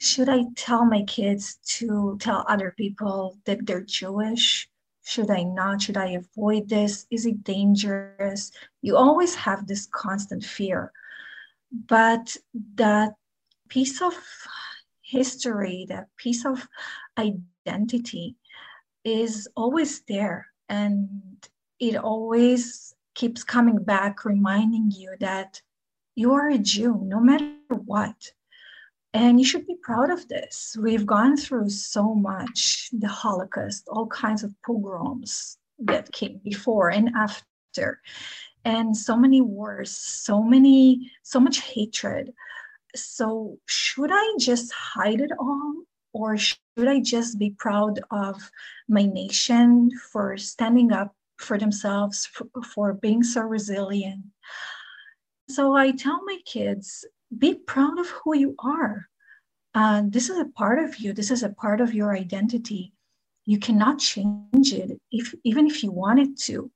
should 0.00 0.28
I 0.28 0.44
tell 0.54 0.84
my 0.84 1.02
kids 1.02 1.58
to 1.78 2.16
tell 2.20 2.44
other 2.48 2.72
people 2.76 3.36
that 3.46 3.66
they're 3.66 3.82
Jewish? 3.82 4.68
Should 5.04 5.30
I 5.30 5.42
not? 5.42 5.82
Should 5.82 5.96
I 5.96 6.10
avoid 6.10 6.68
this? 6.68 7.06
Is 7.10 7.26
it 7.26 7.42
dangerous? 7.42 8.52
You 8.82 8.96
always 8.96 9.34
have 9.34 9.66
this 9.66 9.86
constant 9.86 10.44
fear. 10.44 10.92
But 11.72 12.36
that 12.74 13.14
piece 13.68 14.00
of 14.00 14.14
history, 15.02 15.86
that 15.88 16.08
piece 16.16 16.44
of 16.44 16.68
identity 17.18 18.36
is 19.04 19.48
always 19.56 20.02
there. 20.02 20.46
And 20.68 21.08
it 21.80 21.96
always 21.96 22.94
keeps 23.18 23.42
coming 23.42 23.82
back, 23.82 24.24
reminding 24.24 24.92
you 24.92 25.12
that 25.18 25.60
you 26.14 26.32
are 26.34 26.48
a 26.50 26.58
Jew 26.58 27.02
no 27.04 27.18
matter 27.18 27.50
what. 27.84 28.30
And 29.12 29.40
you 29.40 29.44
should 29.44 29.66
be 29.66 29.76
proud 29.82 30.10
of 30.10 30.28
this. 30.28 30.76
We've 30.80 31.04
gone 31.04 31.36
through 31.36 31.70
so 31.70 32.14
much 32.14 32.88
the 32.92 33.08
Holocaust, 33.08 33.88
all 33.88 34.06
kinds 34.06 34.44
of 34.44 34.54
pogroms 34.64 35.58
that 35.80 36.12
came 36.12 36.40
before 36.44 36.90
and 36.90 37.10
after, 37.16 38.00
and 38.64 38.96
so 38.96 39.16
many 39.16 39.40
wars, 39.40 39.90
so 39.90 40.40
many, 40.40 41.10
so 41.22 41.40
much 41.40 41.60
hatred. 41.60 42.32
So, 42.94 43.58
should 43.66 44.10
I 44.12 44.34
just 44.38 44.72
hide 44.72 45.20
it 45.20 45.32
all? 45.40 45.74
Or 46.12 46.36
should 46.36 46.88
I 46.88 47.00
just 47.00 47.38
be 47.38 47.50
proud 47.50 48.00
of 48.10 48.50
my 48.88 49.02
nation 49.02 49.90
for 50.12 50.36
standing 50.36 50.92
up 50.92 51.14
for 51.38 51.58
themselves, 51.58 52.26
for, 52.26 52.46
for 52.74 52.92
being 52.92 53.22
so 53.22 53.42
resilient? 53.42 54.24
So, 55.48 55.74
I 55.74 55.92
tell 55.92 56.22
my 56.24 56.38
kids 56.44 57.06
be 57.36 57.54
proud 57.54 57.98
of 57.98 58.08
who 58.08 58.36
you 58.36 58.54
are. 58.58 59.08
Uh, 59.74 60.02
this 60.06 60.28
is 60.28 60.38
a 60.38 60.46
part 60.46 60.78
of 60.78 60.98
you. 60.98 61.12
This 61.12 61.30
is 61.30 61.42
a 61.42 61.50
part 61.50 61.80
of 61.80 61.94
your 61.94 62.14
identity. 62.14 62.92
You 63.46 63.58
cannot 63.58 63.98
change 63.98 64.72
it, 64.72 65.00
if 65.10 65.34
even 65.44 65.66
if 65.66 65.82
you 65.82 65.90
wanted 65.90 66.38
to. 66.40 66.70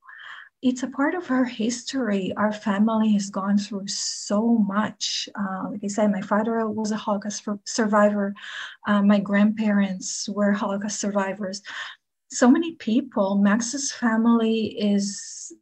It's 0.62 0.84
a 0.84 0.88
part 0.88 1.16
of 1.16 1.28
our 1.32 1.44
history. 1.44 2.32
Our 2.36 2.52
family 2.52 3.12
has 3.14 3.30
gone 3.30 3.58
through 3.58 3.88
so 3.88 4.58
much. 4.58 5.28
Uh, 5.34 5.70
like 5.70 5.82
I 5.82 5.88
said, 5.88 6.12
my 6.12 6.20
father 6.20 6.68
was 6.68 6.92
a 6.92 6.96
Holocaust 6.96 7.48
survivor. 7.66 8.32
Uh, 8.86 9.02
my 9.02 9.18
grandparents 9.18 10.28
were 10.28 10.52
Holocaust 10.52 11.00
survivors. 11.00 11.62
So 12.32 12.50
many 12.50 12.72
people. 12.72 13.36
Max's 13.36 13.92
family 13.92 14.78
is 14.78 15.52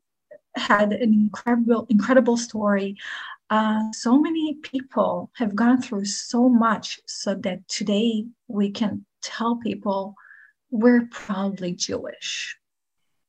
had 0.56 0.92
an 0.92 1.12
incredible, 1.14 1.86
incredible 1.88 2.36
story 2.36 2.96
uh, 3.50 3.90
so 3.92 4.16
many 4.16 4.54
people 4.54 5.30
have 5.34 5.56
gone 5.56 5.82
through 5.82 6.04
so 6.04 6.48
much 6.48 7.00
so 7.04 7.34
that 7.34 7.66
today 7.66 8.24
we 8.46 8.70
can 8.70 9.04
tell 9.22 9.56
people 9.56 10.14
we're 10.70 11.06
proudly 11.10 11.72
Jewish. 11.72 12.56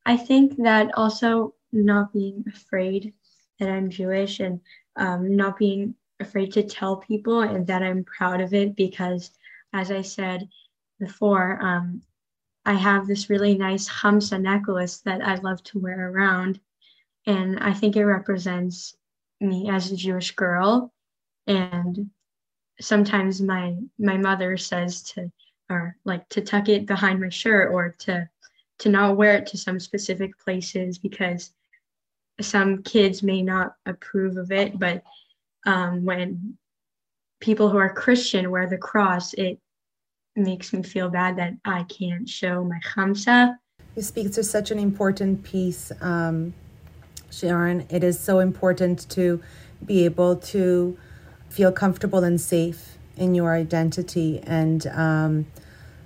I 0.06 0.16
think 0.16 0.56
that 0.58 0.96
also 0.96 1.54
not 1.72 2.12
being 2.12 2.44
afraid 2.54 3.14
that 3.58 3.68
I'm 3.68 3.90
Jewish 3.90 4.38
and 4.38 4.60
um, 4.94 5.36
not 5.36 5.58
being 5.58 5.96
afraid 6.20 6.52
to 6.52 6.62
tell 6.62 6.96
people 6.98 7.40
and 7.40 7.66
that 7.66 7.82
I'm 7.82 8.04
proud 8.04 8.40
of 8.40 8.54
it 8.54 8.76
because, 8.76 9.32
as 9.72 9.90
I 9.90 10.02
said 10.02 10.48
before, 11.00 11.58
um, 11.60 12.02
I 12.64 12.74
have 12.74 13.06
this 13.06 13.28
really 13.28 13.56
nice 13.56 13.88
Hamsa 13.88 14.40
necklace 14.40 14.98
that 15.00 15.22
I 15.22 15.36
love 15.36 15.62
to 15.64 15.78
wear 15.78 16.10
around. 16.10 16.60
And 17.26 17.58
I 17.60 17.72
think 17.72 17.96
it 17.96 18.04
represents 18.04 18.96
me 19.40 19.68
as 19.68 19.90
a 19.90 19.96
Jewish 19.96 20.32
girl. 20.32 20.92
And 21.46 22.10
sometimes 22.80 23.40
my 23.40 23.76
my 23.98 24.16
mother 24.16 24.56
says 24.56 25.02
to 25.02 25.30
or 25.70 25.96
like 26.04 26.28
to 26.30 26.40
tuck 26.40 26.68
it 26.68 26.86
behind 26.86 27.20
my 27.20 27.28
shirt 27.28 27.72
or 27.72 27.94
to 28.00 28.28
to 28.78 28.88
not 28.88 29.16
wear 29.16 29.36
it 29.36 29.46
to 29.46 29.56
some 29.56 29.78
specific 29.78 30.38
places 30.38 30.98
because 30.98 31.52
some 32.40 32.82
kids 32.82 33.22
may 33.22 33.42
not 33.42 33.74
approve 33.86 34.36
of 34.36 34.50
it 34.50 34.78
but 34.78 35.02
um, 35.66 36.04
when 36.04 36.56
people 37.40 37.68
who 37.68 37.78
are 37.78 37.92
christian 37.92 38.50
wear 38.50 38.68
the 38.68 38.78
cross 38.78 39.32
it 39.34 39.58
makes 40.36 40.72
me 40.72 40.82
feel 40.82 41.08
bad 41.08 41.36
that 41.36 41.52
i 41.64 41.82
can't 41.84 42.28
show 42.28 42.64
my 42.64 42.78
chamsa 42.84 43.56
you 43.94 44.02
speak 44.02 44.32
to 44.32 44.42
such 44.42 44.70
an 44.70 44.78
important 44.78 45.42
piece 45.42 45.92
um, 46.00 46.54
Sharon, 47.32 47.86
it 47.88 48.04
is 48.04 48.20
so 48.20 48.38
important 48.38 49.08
to 49.10 49.42
be 49.84 50.04
able 50.04 50.36
to 50.36 50.96
feel 51.48 51.72
comfortable 51.72 52.22
and 52.22 52.40
safe 52.40 52.96
in 53.16 53.34
your 53.34 53.54
identity. 53.54 54.40
And 54.44 54.86
um, 54.88 55.46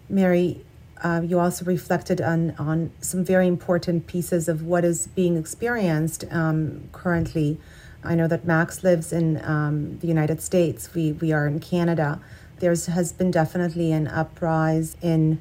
Mary, 0.08 0.64
uh, 1.02 1.22
you 1.24 1.38
also 1.38 1.64
reflected 1.64 2.20
on, 2.20 2.52
on 2.58 2.90
some 3.00 3.24
very 3.24 3.46
important 3.46 4.06
pieces 4.06 4.48
of 4.48 4.62
what 4.62 4.84
is 4.84 5.08
being 5.08 5.36
experienced 5.36 6.24
um, 6.30 6.88
currently 6.92 7.58
I 8.06 8.14
know 8.14 8.28
that 8.28 8.44
Max 8.44 8.84
lives 8.84 9.12
in 9.12 9.44
um, 9.44 9.98
the 9.98 10.06
United 10.06 10.40
States. 10.40 10.94
We 10.94 11.12
we 11.12 11.32
are 11.32 11.46
in 11.46 11.60
Canada. 11.60 12.20
There 12.58 12.70
has 12.70 13.12
been 13.12 13.30
definitely 13.30 13.92
an 13.92 14.08
uprise 14.08 14.96
in 15.02 15.40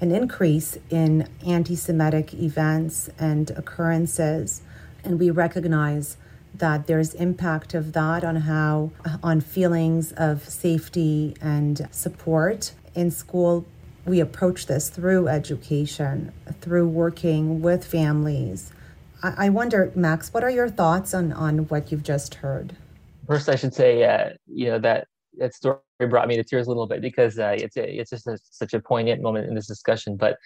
an 0.00 0.10
increase 0.10 0.76
in 0.90 1.28
anti-Semitic 1.46 2.34
events 2.34 3.08
and 3.18 3.50
occurrences, 3.50 4.62
and 5.02 5.18
we 5.18 5.30
recognize 5.30 6.16
that 6.54 6.86
there's 6.86 7.14
impact 7.14 7.74
of 7.74 7.92
that 7.92 8.24
on 8.24 8.36
how 8.36 8.90
on 9.22 9.40
feelings 9.40 10.12
of 10.12 10.48
safety 10.48 11.34
and 11.40 11.88
support. 11.90 12.72
In 12.94 13.10
school 13.10 13.64
we 14.06 14.20
approach 14.20 14.66
this 14.66 14.88
through 14.88 15.28
education 15.28 16.32
through 16.60 16.88
working 16.88 17.60
with 17.60 17.84
families. 17.84 18.72
I, 19.22 19.48
wonder, 19.48 19.90
Max, 19.96 20.32
what 20.32 20.44
are 20.44 20.50
your 20.50 20.68
thoughts 20.68 21.12
on 21.12 21.32
on 21.32 21.66
what 21.68 21.90
you've 21.90 22.04
just 22.04 22.34
heard? 22.34 22.76
First, 23.26 23.48
I 23.48 23.56
should 23.56 23.74
say, 23.74 24.04
uh, 24.04 24.30
you 24.46 24.66
know 24.66 24.78
that 24.78 25.08
that 25.38 25.54
story 25.54 25.78
brought 26.08 26.28
me 26.28 26.36
to 26.36 26.44
tears 26.44 26.66
a 26.66 26.70
little 26.70 26.86
bit 26.86 27.00
because 27.00 27.38
uh, 27.38 27.56
it's 27.58 27.76
it's 27.76 28.10
just 28.10 28.26
a, 28.26 28.38
such 28.50 28.74
a 28.74 28.80
poignant 28.80 29.22
moment 29.22 29.48
in 29.48 29.54
this 29.54 29.66
discussion. 29.66 30.16
But 30.16 30.36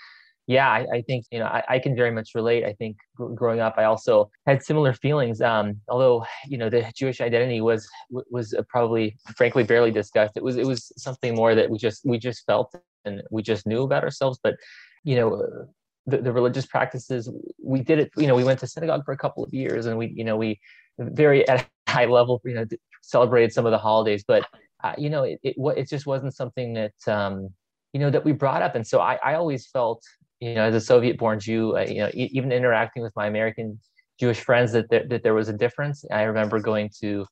yeah, 0.47 0.69
I, 0.69 0.87
I 0.95 1.03
think 1.03 1.27
you 1.31 1.39
know 1.39 1.47
I, 1.47 1.63
I, 1.69 1.79
can 1.79 1.95
very 1.95 2.11
much 2.11 2.31
relate. 2.35 2.65
I 2.65 2.73
think 2.73 2.97
gr- 3.17 3.33
growing 3.35 3.61
up, 3.61 3.75
I 3.77 3.85
also 3.85 4.31
had 4.47 4.63
similar 4.63 4.93
feelings. 4.93 5.41
Um, 5.41 5.81
although 5.89 6.25
you 6.47 6.59
know 6.59 6.69
the 6.69 6.91
Jewish 6.97 7.21
identity 7.21 7.61
was 7.61 7.89
was 8.11 8.55
probably, 8.69 9.17
frankly, 9.37 9.65
barely 9.65 9.91
discussed. 9.91 10.37
It 10.37 10.43
was 10.43 10.57
it 10.57 10.67
was 10.67 10.93
something 10.97 11.35
more 11.35 11.55
that 11.55 11.71
we 11.71 11.79
just 11.79 12.05
we 12.05 12.19
just 12.19 12.45
felt 12.47 12.75
and 13.05 13.23
we 13.31 13.43
just 13.43 13.67
knew 13.67 13.83
about 13.83 14.03
ourselves. 14.03 14.39
But 14.43 14.57
you 15.05 15.17
know, 15.17 15.69
the, 16.07 16.19
the 16.19 16.33
religious 16.33 16.67
practices 16.67 17.31
we 17.63 17.81
did 17.81 17.99
it 17.99 18.11
you 18.17 18.27
know 18.27 18.35
we 18.35 18.45
went 18.45 18.59
to 18.61 18.67
synagogue 18.67 19.05
for 19.05 19.13
a 19.13 19.17
couple 19.17 19.45
of 19.45 19.53
years 19.53 19.87
and 19.87 19.97
we 19.99 20.09
you 20.17 20.25
know 20.25 20.37
we 20.37 20.59
very 20.99 21.47
at 21.49 21.61
a 21.61 21.91
high 21.91 22.07
level 22.07 22.41
you 22.45 22.55
know 22.55 22.65
celebrated 23.03 23.53
some 23.53 23.67
of 23.67 23.73
the 23.73 23.79
holidays 23.79 24.25
but 24.27 24.47
uh, 24.83 24.95
you 24.99 25.11
know 25.11 25.23
it, 25.25 25.39
it 25.43 25.57
it 25.77 25.89
just 25.89 26.07
wasn't 26.07 26.35
something 26.35 26.75
that 26.75 26.95
um 27.07 27.49
you 27.93 28.01
know 28.01 28.11
that 28.11 28.25
we 28.25 28.33
brought 28.33 28.63
up 28.63 28.75
and 28.75 28.87
so 28.87 29.01
i 29.01 29.19
i 29.25 29.35
always 29.35 29.67
felt 29.67 30.03
you 30.41 30.55
know 30.55 30.63
as 30.63 30.75
a 30.75 30.81
soviet 30.81 31.19
born 31.19 31.39
jew 31.39 31.77
uh, 31.77 31.83
you 31.83 31.99
know 31.99 32.11
e- 32.15 32.31
even 32.33 32.53
interacting 32.53 33.03
with 33.03 33.15
my 33.17 33.27
american 33.27 33.79
jewish 34.19 34.41
friends 34.41 34.73
that 34.73 34.89
there, 34.91 35.07
that 35.09 35.23
there 35.23 35.35
was 35.35 35.49
a 35.49 35.53
difference 35.53 36.05
i 36.13 36.23
remember 36.23 36.61
going 36.61 36.91
to 37.01 37.27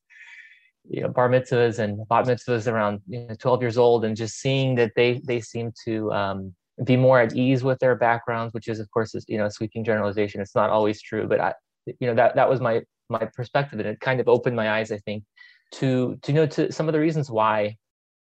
you 0.88 1.02
know 1.02 1.08
bar 1.08 1.28
mitzvahs 1.28 1.78
and 1.78 2.06
bat 2.08 2.24
mitzvahs 2.26 2.70
around 2.70 3.00
you 3.08 3.26
know 3.26 3.34
12 3.38 3.62
years 3.62 3.78
old 3.78 4.04
and 4.04 4.16
just 4.16 4.38
seeing 4.38 4.74
that 4.74 4.92
they 4.96 5.20
they 5.26 5.40
seem 5.40 5.72
to 5.84 6.10
um 6.12 6.54
be 6.84 6.96
more 6.96 7.20
at 7.20 7.34
ease 7.34 7.64
with 7.64 7.78
their 7.80 7.96
backgrounds, 7.96 8.54
which 8.54 8.68
is 8.68 8.80
of 8.80 8.90
course 8.90 9.14
is, 9.14 9.24
you 9.28 9.38
know 9.38 9.48
sweeping 9.48 9.84
generalization. 9.84 10.40
It's 10.40 10.54
not 10.54 10.70
always 10.70 11.02
true, 11.02 11.26
but 11.26 11.40
I, 11.40 11.54
you 11.86 12.06
know 12.06 12.14
that 12.14 12.36
that 12.36 12.48
was 12.48 12.60
my 12.60 12.82
my 13.08 13.28
perspective, 13.34 13.78
and 13.80 13.88
it 13.88 14.00
kind 14.00 14.20
of 14.20 14.28
opened 14.28 14.56
my 14.56 14.70
eyes, 14.70 14.92
I 14.92 14.98
think, 14.98 15.24
to 15.72 16.18
to 16.22 16.32
know 16.32 16.46
to 16.46 16.72
some 16.72 16.88
of 16.88 16.92
the 16.92 17.00
reasons 17.00 17.30
why 17.30 17.76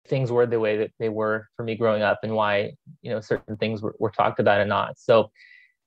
things 0.06 0.30
were 0.30 0.46
the 0.46 0.60
way 0.60 0.76
that 0.76 0.90
they 0.98 1.08
were 1.08 1.48
for 1.56 1.64
me 1.64 1.74
growing 1.74 2.02
up, 2.02 2.20
and 2.22 2.34
why 2.34 2.72
you 3.02 3.10
know 3.10 3.20
certain 3.20 3.56
things 3.56 3.82
were, 3.82 3.94
were 3.98 4.10
talked 4.10 4.40
about 4.40 4.60
and 4.60 4.68
not. 4.68 4.98
So 4.98 5.30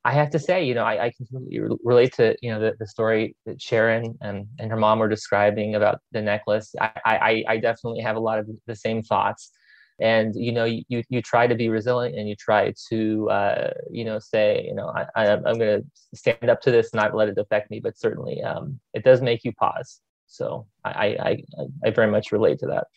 I 0.06 0.14
have 0.14 0.30
to 0.32 0.40
say, 0.40 0.64
you 0.64 0.74
know, 0.74 0.84
I, 0.84 1.06
I 1.06 1.12
completely 1.18 1.60
relate 1.84 2.14
to 2.16 2.36
you 2.42 2.52
know 2.52 2.60
the, 2.60 2.74
the 2.80 2.88
story 2.88 3.36
that 3.46 3.62
Sharon 3.62 4.18
and, 4.22 4.48
and 4.60 4.72
her 4.72 4.78
mom 4.78 5.00
were 5.00 5.10
describing 5.10 5.76
about 5.76 6.00
the 6.12 6.22
necklace. 6.22 6.74
I, 6.80 6.92
I 7.06 7.44
I 7.48 7.58
definitely 7.58 8.02
have 8.02 8.16
a 8.16 8.22
lot 8.22 8.40
of 8.40 8.48
the 8.66 8.76
same 8.76 9.04
thoughts 9.04 9.52
and 10.00 10.36
you 10.36 10.52
know 10.52 10.66
you 10.66 10.84
you 10.88 11.22
try 11.22 11.48
to 11.48 11.56
be 11.56 11.70
resilient 11.70 12.16
and 12.16 12.30
you 12.30 12.36
try 12.36 12.74
to 12.90 13.30
uh, 13.30 13.72
you 13.90 14.06
know 14.06 14.20
say 14.20 14.64
you 14.68 14.76
know 14.76 14.90
I, 14.90 15.06
I 15.16 15.28
am 15.28 15.44
going 15.44 15.60
to 15.60 15.84
stand 16.14 16.50
up 16.50 16.62
to 16.62 16.72
this 16.72 16.92
and 16.92 17.02
not 17.02 17.16
let 17.16 17.30
it 17.30 17.38
affect 17.38 17.72
me 17.72 17.80
but 17.80 17.98
certainly 17.98 18.42
um, 18.44 18.80
it 18.94 19.04
does 19.04 19.22
make 19.22 19.44
you 19.44 19.52
pause 19.54 20.00
so 20.28 20.66
I, 20.86 21.18
I 21.30 21.44
I 21.86 21.90
very 21.92 22.12
much 22.12 22.32
relate 22.32 22.60
to 22.60 22.68
that 22.68 22.88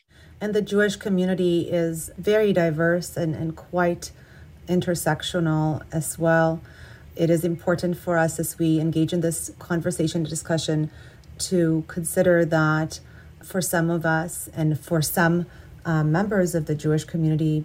and 0.41 0.55
the 0.55 0.63
Jewish 0.63 0.97
community 0.97 1.69
is 1.71 2.11
very 2.17 2.53
diverse 2.53 3.17
and, 3.17 3.35
and 3.35 3.57
quite 3.57 4.11
intersectional 4.69 5.83
as 5.93 6.19
well 6.19 6.61
it 7.17 7.31
is 7.31 7.45
important 7.45 7.97
for 7.99 8.17
us 8.17 8.39
as 8.39 8.59
we 8.59 8.81
engage 8.81 9.13
in 9.13 9.21
this 9.21 9.51
conversation 9.59 10.23
discussion 10.23 10.91
to 11.39 11.85
consider 11.89 12.45
that 12.45 13.01
for 13.43 13.61
some 13.61 13.91
of 13.91 14.05
us 14.05 14.49
and 14.55 14.79
for 14.79 15.03
some 15.03 15.47
um, 15.85 16.13
members 16.13 16.55
of 16.55 16.67
the 16.67 16.75
Jewish 16.75 17.05
community, 17.05 17.65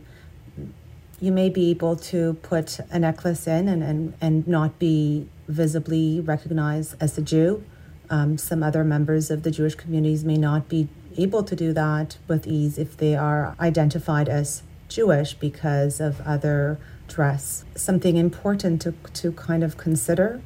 you 1.19 1.31
may 1.31 1.49
be 1.49 1.69
able 1.69 1.95
to 1.95 2.33
put 2.41 2.79
a 2.91 2.99
necklace 2.99 3.47
in 3.47 3.67
and, 3.67 3.83
and, 3.83 4.13
and 4.21 4.47
not 4.47 4.79
be 4.79 5.27
visibly 5.47 6.19
recognized 6.21 6.95
as 6.99 7.17
a 7.17 7.21
Jew. 7.21 7.63
Um, 8.09 8.37
some 8.37 8.63
other 8.63 8.83
members 8.83 9.31
of 9.31 9.43
the 9.43 9.51
Jewish 9.51 9.75
communities 9.75 10.23
may 10.23 10.37
not 10.37 10.69
be 10.69 10.87
able 11.17 11.43
to 11.43 11.55
do 11.55 11.73
that 11.73 12.17
with 12.27 12.45
ease 12.47 12.77
if 12.77 12.97
they 12.97 13.15
are 13.15 13.55
identified 13.59 14.29
as 14.29 14.63
Jewish 14.89 15.33
because 15.33 15.99
of 15.99 16.21
other 16.21 16.79
dress. 17.07 17.65
Something 17.75 18.17
important 18.17 18.81
to, 18.83 18.91
to 18.91 19.31
kind 19.31 19.63
of 19.63 19.77
consider, 19.77 20.41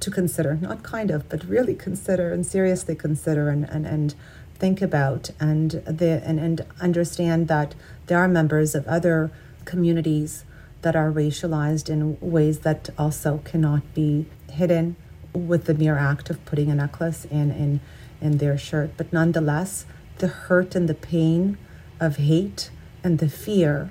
to 0.00 0.10
consider, 0.10 0.56
not 0.60 0.82
kind 0.82 1.10
of, 1.10 1.28
but 1.28 1.44
really 1.44 1.74
consider 1.74 2.32
and 2.32 2.46
seriously 2.46 2.94
consider 2.94 3.48
and, 3.48 3.64
and, 3.64 3.86
and 3.86 4.14
think 4.54 4.80
about 4.80 5.30
and 5.38 5.70
the 5.70 6.22
and, 6.24 6.40
and 6.40 6.64
understand 6.80 7.48
that 7.48 7.74
there 8.06 8.18
are 8.18 8.28
members 8.28 8.74
of 8.74 8.86
other 8.86 9.30
communities 9.64 10.44
that 10.82 10.96
are 10.96 11.10
racialized 11.10 11.90
in 11.90 12.16
ways 12.20 12.60
that 12.60 12.88
also 12.96 13.38
cannot 13.44 13.82
be 13.94 14.26
hidden 14.50 14.96
with 15.36 15.64
the 15.64 15.74
mere 15.74 15.96
act 15.96 16.30
of 16.30 16.44
putting 16.44 16.70
a 16.70 16.74
necklace 16.74 17.24
in 17.26 17.50
in 17.50 17.80
in 18.20 18.38
their 18.38 18.56
shirt. 18.56 18.90
But 18.96 19.12
nonetheless 19.12 19.86
the 20.18 20.28
hurt 20.28 20.74
and 20.74 20.88
the 20.88 20.94
pain 20.94 21.58
of 22.00 22.16
hate 22.16 22.70
and 23.04 23.18
the 23.18 23.28
fear 23.28 23.90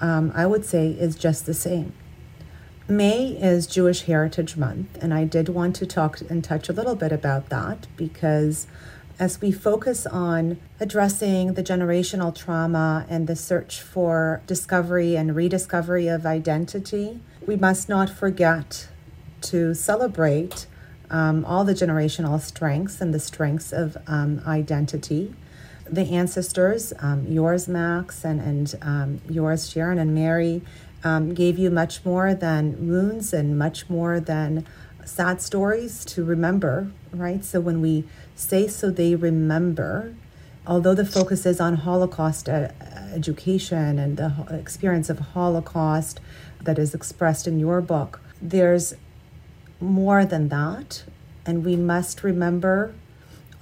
um, 0.00 0.32
i 0.34 0.46
would 0.46 0.64
say 0.64 0.90
is 0.90 1.14
just 1.14 1.46
the 1.46 1.54
same. 1.54 1.92
May 2.88 3.28
is 3.28 3.66
jewish 3.66 4.02
heritage 4.02 4.56
month 4.56 4.98
and 5.00 5.14
i 5.14 5.24
did 5.24 5.48
want 5.48 5.76
to 5.76 5.86
talk 5.86 6.20
and 6.28 6.42
touch 6.42 6.68
a 6.68 6.72
little 6.72 6.96
bit 6.96 7.12
about 7.12 7.48
that 7.50 7.86
because 7.96 8.66
as 9.20 9.40
we 9.40 9.52
focus 9.52 10.06
on 10.06 10.58
addressing 10.80 11.52
the 11.52 11.62
generational 11.62 12.34
trauma 12.34 13.04
and 13.08 13.26
the 13.26 13.36
search 13.36 13.82
for 13.82 14.40
discovery 14.46 15.14
and 15.14 15.36
rediscovery 15.36 16.08
of 16.08 16.24
identity, 16.24 17.20
we 17.46 17.54
must 17.54 17.86
not 17.86 18.08
forget 18.08 18.88
to 19.42 19.74
celebrate 19.74 20.66
um, 21.10 21.44
all 21.44 21.64
the 21.64 21.74
generational 21.74 22.40
strengths 22.40 23.00
and 23.00 23.12
the 23.12 23.20
strengths 23.20 23.72
of 23.72 23.96
um, 24.06 24.42
identity. 24.46 25.34
The 25.88 26.02
ancestors, 26.02 26.92
um, 27.00 27.26
yours, 27.26 27.66
Max, 27.66 28.24
and, 28.24 28.40
and 28.40 28.74
um, 28.82 29.20
yours, 29.28 29.68
Sharon 29.68 29.98
and 29.98 30.14
Mary, 30.14 30.62
um, 31.02 31.34
gave 31.34 31.58
you 31.58 31.70
much 31.70 32.04
more 32.04 32.34
than 32.34 32.88
wounds 32.88 33.32
and 33.32 33.58
much 33.58 33.88
more 33.90 34.20
than 34.20 34.66
sad 35.04 35.42
stories 35.42 36.04
to 36.04 36.24
remember, 36.24 36.92
right? 37.12 37.44
So 37.44 37.60
when 37.60 37.80
we 37.80 38.04
say 38.36 38.68
so 38.68 38.90
they 38.90 39.16
remember, 39.16 40.14
although 40.66 40.94
the 40.94 41.04
focus 41.04 41.46
is 41.46 41.60
on 41.60 41.76
Holocaust 41.76 42.48
uh, 42.48 42.68
education 43.12 43.98
and 43.98 44.16
the 44.16 44.32
experience 44.50 45.10
of 45.10 45.18
Holocaust 45.18 46.20
that 46.60 46.78
is 46.78 46.94
expressed 46.94 47.48
in 47.48 47.58
your 47.58 47.80
book, 47.80 48.20
there's 48.40 48.94
more 49.80 50.24
than 50.24 50.48
that. 50.48 51.04
And 51.46 51.64
we 51.64 51.76
must 51.76 52.22
remember 52.22 52.94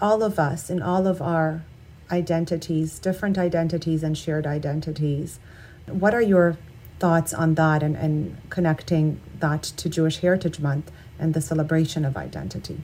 all 0.01 0.23
of 0.23 0.39
us 0.39 0.71
in 0.71 0.83
all 0.83 1.07
of 1.07 1.23
our 1.23 1.65
identities, 2.11 2.99
different 2.99 3.39
identities 3.39 4.03
and 4.03 4.17
shared 4.17 4.47
identities. 4.47 5.39
What 5.87 6.15
are 6.15 6.23
your 6.23 6.59
thoughts 6.99 7.33
on 7.33 7.55
that 7.55 7.83
and, 7.83 7.97
and 7.97 8.37
connecting 8.51 9.21
that 9.39 9.63
to 9.63 9.89
Jewish 9.89 10.19
Heritage 10.19 10.61
Month 10.61 10.91
and 11.19 11.35
the 11.35 11.41
celebration 11.41 12.05
of 12.05 12.17
identity. 12.17 12.79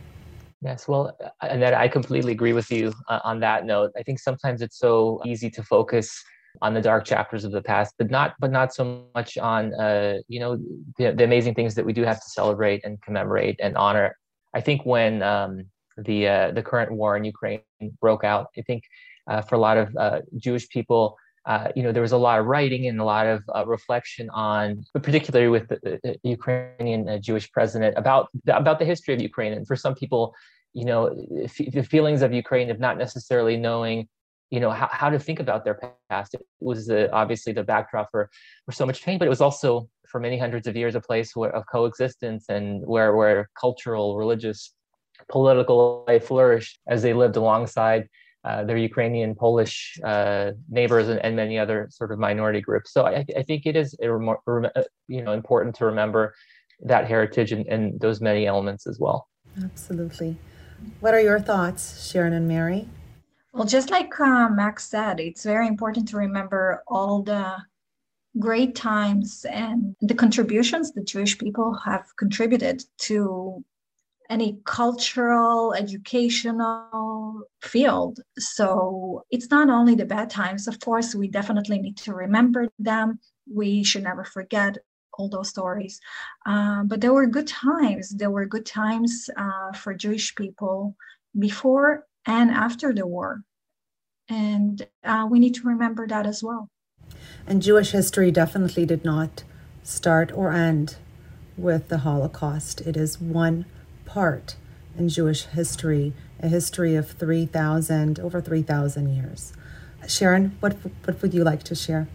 Yes, 0.61 0.89
well, 0.89 1.17
and 1.43 1.61
that 1.61 1.75
I 1.75 1.89
completely 1.89 2.33
agree 2.33 2.55
with 2.55 2.71
you 2.71 2.93
uh, 3.09 3.21
on 3.23 3.41
that 3.41 3.67
note. 3.67 3.93
I 3.99 4.03
think 4.03 4.19
sometimes 4.19 4.63
it's 4.63 4.79
so 4.79 5.21
easy 5.27 5.51
to 5.51 5.63
focus 5.63 6.25
on 6.63 6.75
the 6.75 6.81
dark 6.81 7.05
chapters 7.05 7.45
of 7.45 7.53
the 7.53 7.63
past, 7.63 7.95
but 7.99 8.11
not 8.11 8.35
but 8.39 8.51
not 8.51 8.75
so 8.75 9.05
much 9.15 9.37
on 9.39 9.75
uh, 9.75 10.19
you 10.29 10.41
know 10.41 10.57
the, 10.99 11.13
the, 11.13 11.25
amazing 11.25 11.55
things 11.55 11.75
that 11.75 11.85
we 11.85 11.93
do 11.93 12.03
have 12.03 12.21
to 12.21 12.29
celebrate 12.31 12.85
and 12.85 13.01
commemorate 13.03 13.59
and 13.61 13.77
honor. 13.77 14.17
I 14.55 14.61
think 14.61 14.85
when 14.85 15.23
um, 15.23 15.65
the 15.97 16.29
uh, 16.29 16.51
the 16.53 16.63
current 16.63 16.93
war 16.93 17.17
in 17.17 17.25
Ukraine 17.25 17.61
broke 18.01 18.25
out, 18.25 18.49
I 18.57 18.63
think 18.63 18.85
uh, 19.29 19.43
for 19.43 19.55
a 19.55 19.59
lot 19.59 19.77
of 19.77 19.97
uh, 19.97 20.21
Jewish 20.37 20.69
people, 20.69 21.17
uh, 21.47 21.69
you 21.75 21.83
know, 21.83 21.93
there 21.93 22.03
was 22.03 22.13
a 22.13 22.19
lot 22.19 22.39
of 22.41 22.47
writing 22.47 22.87
and 22.87 23.01
a 23.01 23.05
lot 23.05 23.27
of 23.27 23.43
uh, 23.55 23.67
reflection 23.67 24.31
on, 24.31 24.85
particularly 24.95 25.49
with 25.49 25.69
the, 25.69 26.01
the 26.03 26.19
Ukrainian 26.23 27.21
Jewish 27.21 27.51
president, 27.51 27.99
about 27.99 28.29
about 28.49 28.79
the 28.79 28.85
history 28.85 29.15
of 29.15 29.21
Ukraine. 29.21 29.53
And 29.53 29.67
for 29.67 29.77
some 29.77 29.95
people, 29.95 30.35
you 30.73 30.85
know, 30.85 31.15
f- 31.43 31.73
the 31.73 31.83
feelings 31.83 32.23
of 32.23 32.33
Ukraine 32.33 32.71
of 32.71 32.81
not 32.81 32.97
necessarily 32.99 33.57
knowing, 33.57 34.09
you 34.51 34.61
know, 34.61 34.71
how, 34.71 34.89
how 34.91 35.11
to 35.11 35.19
think 35.19 35.41
about 35.41 35.65
their 35.65 35.79
past. 36.11 36.35
It 36.35 36.47
was 36.61 36.91
obviously 36.91 37.53
the 37.53 37.65
backdrop 37.65 38.09
for 38.11 38.31
for 38.67 38.73
so 38.73 38.87
much 38.87 39.03
pain, 39.03 39.19
but 39.19 39.27
it 39.27 39.31
was 39.31 39.41
also 39.41 39.89
for 40.09 40.21
many 40.21 40.39
hundreds 40.39 40.67
of 40.67 40.77
years 40.77 40.95
a 40.95 41.01
place 41.01 41.35
where, 41.35 41.55
of 41.55 41.65
coexistence 41.71 42.47
and 42.49 42.87
where 42.87 43.17
where 43.17 43.49
cultural, 43.61 44.17
religious 44.17 44.73
political 45.29 46.05
life 46.07 46.27
flourished 46.27 46.79
as 46.87 47.03
they 47.03 47.13
lived 47.13 47.37
alongside 47.37 48.09
uh, 48.45 48.63
their 48.63 48.77
Ukrainian, 48.77 49.35
Polish 49.35 49.99
uh, 50.05 50.53
neighbors, 50.69 51.09
and, 51.09 51.19
and, 51.25 51.35
many 51.35 51.59
other 51.59 51.89
sort 51.91 52.13
of 52.13 52.19
minority 52.19 52.61
groups. 52.61 52.93
So 52.93 53.07
I, 53.07 53.25
I 53.37 53.43
think 53.43 53.65
it 53.65 53.75
is 53.75 53.97
uh, 54.03 54.83
you 55.09 55.23
know 55.23 55.33
important 55.33 55.75
to 55.77 55.87
remember 55.87 56.35
that 56.81 57.07
heritage 57.07 57.53
and, 57.53 57.67
and 57.67 57.99
those 58.01 58.21
many 58.21 58.47
elements 58.47 58.87
as 58.87 58.99
well. 59.01 59.29
Absolutely. 59.63 60.37
What 61.01 61.15
are 61.15 61.21
your 61.21 61.41
thoughts, 61.41 62.07
Sharon 62.11 62.35
and 62.35 62.47
Mary? 62.47 62.89
Well, 63.55 63.67
just 63.67 63.91
like 63.93 64.19
uh, 64.19 64.49
Max 64.49 64.89
said, 64.89 65.21
it's 65.21 65.45
very 65.45 65.69
important 65.69 66.09
to 66.09 66.17
remember 66.17 66.83
all 66.89 67.23
the 67.23 67.55
great 68.37 68.75
times 68.75 69.47
and 69.49 69.95
the 70.01 70.15
contributions 70.15 70.91
the 70.91 71.05
Jewish 71.05 71.39
people 71.39 71.73
have 71.85 72.05
contributed 72.17 72.83
to 73.03 73.65
any 74.29 74.59
cultural, 74.65 75.73
educational 75.73 77.43
field. 77.63 78.19
So 78.39 79.23
it's 79.31 79.49
not 79.53 79.71
only 79.71 79.95
the 79.95 80.05
bad 80.05 80.31
times, 80.31 80.67
of 80.67 80.81
course, 80.81 81.15
we 81.15 81.29
definitely 81.29 81.79
need 81.79 81.97
to 81.99 82.13
remember 82.13 82.67
them. 82.81 83.21
We 83.49 83.85
should 83.85 84.03
never 84.03 84.25
forget 84.25 84.79
all 85.17 85.29
those 85.29 85.51
stories. 85.51 86.01
Um, 86.45 86.89
but 86.89 87.01
there 87.01 87.13
were 87.13 87.29
good 87.29 87.47
times. 87.47 88.11
There 88.11 88.33
were 88.33 88.47
good 88.47 88.67
times 88.67 89.31
uh, 89.37 89.73
for 89.75 89.95
Jewish 89.95 90.35
people 90.35 90.97
before 91.39 92.05
and 92.27 92.51
after 92.51 92.93
the 92.93 93.07
war. 93.07 93.43
And 94.29 94.87
uh, 95.03 95.27
we 95.31 95.39
need 95.39 95.55
to 95.57 95.69
remember 95.69 96.07
that 96.07 96.27
as 96.27 96.43
well. 96.43 96.71
And 97.47 97.63
Jewish 97.63 97.91
history 97.91 98.31
definitely 98.31 98.87
did 98.87 99.05
not 99.05 99.45
start 99.83 100.33
or 100.33 100.53
end 100.53 100.97
with 101.57 101.89
the 101.89 101.99
Holocaust. 101.99 102.81
It 102.81 102.97
is 102.97 103.21
one 103.21 103.67
part 104.05 104.57
in 104.97 105.09
Jewish 105.09 105.45
history, 105.45 106.15
a 106.41 106.49
history 106.49 106.95
of 106.95 107.11
3,000, 107.11 108.19
over 108.21 108.41
3,000 108.41 109.15
years. 109.15 109.53
Sharon, 110.09 110.57
what, 110.61 110.77
what 111.05 111.21
would 111.23 111.35
you 111.35 111.45
like 111.45 111.63
to 111.65 111.75
share? 111.75 112.09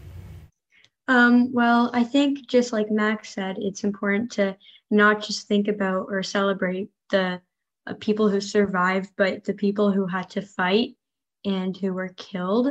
Um, 1.08 1.52
well, 1.52 1.90
I 1.94 2.04
think 2.04 2.48
just 2.48 2.72
like 2.72 2.92
Max 2.92 3.34
said, 3.34 3.58
it's 3.60 3.84
important 3.84 4.32
to 4.34 4.56
not 4.92 5.24
just 5.24 5.48
think 5.48 5.68
about 5.68 6.08
or 6.10 6.22
celebrate 6.22 6.90
the 7.10 7.42
Uh, 7.90 7.94
people 8.00 8.30
who 8.30 8.40
survived, 8.40 9.12
but 9.18 9.44
the 9.44 9.54
people 9.54 9.92
who 9.92 10.06
had 10.06 10.30
to 10.30 10.42
fight 10.42 10.96
and 11.46 11.76
who 11.76 11.94
were 11.94 12.14
killed. 12.18 12.68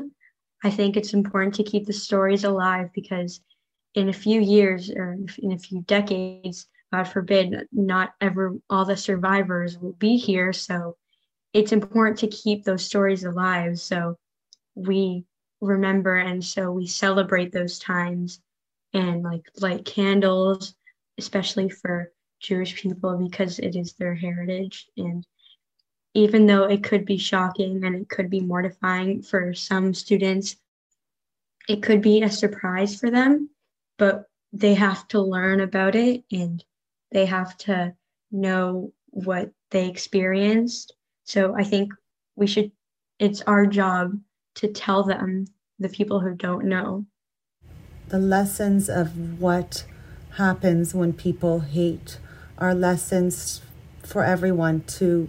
I 0.62 0.70
think 0.70 0.96
it's 0.96 1.14
important 1.14 1.54
to 1.57 1.62
keep 1.62 1.87
the 1.87 1.92
stories 1.92 2.44
alive 2.44 2.90
because 2.94 3.40
in 3.94 4.09
a 4.09 4.12
few 4.12 4.40
years 4.40 4.90
or 4.90 5.16
in 5.38 5.52
a 5.52 5.59
few 5.59 5.83
decades, 5.83 6.68
God 6.92 7.04
forbid, 7.04 7.66
not 7.72 8.14
ever 8.20 8.57
all 8.70 8.85
the 8.85 8.96
survivors 8.96 9.78
will 9.78 9.92
be 9.92 10.16
here. 10.16 10.52
So 10.52 10.96
it's 11.52 11.72
important 11.72 12.18
to 12.18 12.28
keep 12.28 12.64
those 12.64 12.85
stories 12.85 13.24
alive. 13.24 13.78
So 13.78 14.16
we 14.74 15.24
remember 15.61 16.16
and 16.16 16.44
so 16.44 16.70
we 16.70 16.87
celebrate 16.87 17.52
those 17.52 17.78
times 17.78 18.40
and 18.92 19.22
like 19.22 19.42
light 19.61 19.85
candles, 19.85 20.74
especially 21.18 21.68
for 21.68 22.12
Jewish 22.40 22.81
people 22.81 23.16
because 23.16 23.59
it 23.59 23.77
is 23.77 23.94
their 23.94 24.14
heritage. 24.14 24.88
And 24.96 25.27
even 26.14 26.46
though 26.46 26.64
it 26.64 26.83
could 26.83 27.05
be 27.05 27.18
shocking 27.18 27.85
and 27.85 27.94
it 27.94 28.09
could 28.09 28.31
be 28.31 28.40
mortifying 28.40 29.22
for 29.22 29.55
some 29.55 29.94
students, 29.94 30.57
it 31.68 31.83
could 31.83 32.01
be 32.01 32.22
a 32.22 32.31
surprise 32.31 32.98
for 32.98 33.11
them, 33.11 33.51
but 33.98 34.24
they 34.53 34.74
have 34.74 35.07
to 35.09 35.20
learn 35.20 35.61
about 35.61 35.94
it 35.94 36.24
and 36.33 36.64
they 37.12 37.27
have 37.27 37.57
to 37.59 37.94
know 38.31 38.92
what 39.11 39.51
they 39.70 39.88
experienced. 39.88 40.94
So 41.24 41.55
I 41.55 41.64
think 41.64 41.92
we 42.37 42.46
should, 42.46 42.72
it's 43.18 43.42
our 43.42 43.66
job 43.66 44.18
to 44.57 44.68
tell 44.68 45.03
them, 45.03 45.46
the 45.79 45.88
people 45.88 46.20
who 46.20 46.35
don't 46.35 46.64
know. 46.64 47.07
The 48.09 48.18
lessons 48.18 48.88
of 48.88 49.40
what 49.40 49.85
happens 50.37 50.94
when 50.94 51.12
people 51.12 51.61
hate 51.61 52.18
are 52.59 52.75
lessons 52.75 53.62
for 54.05 54.25
everyone 54.25 54.83
to 54.83 55.29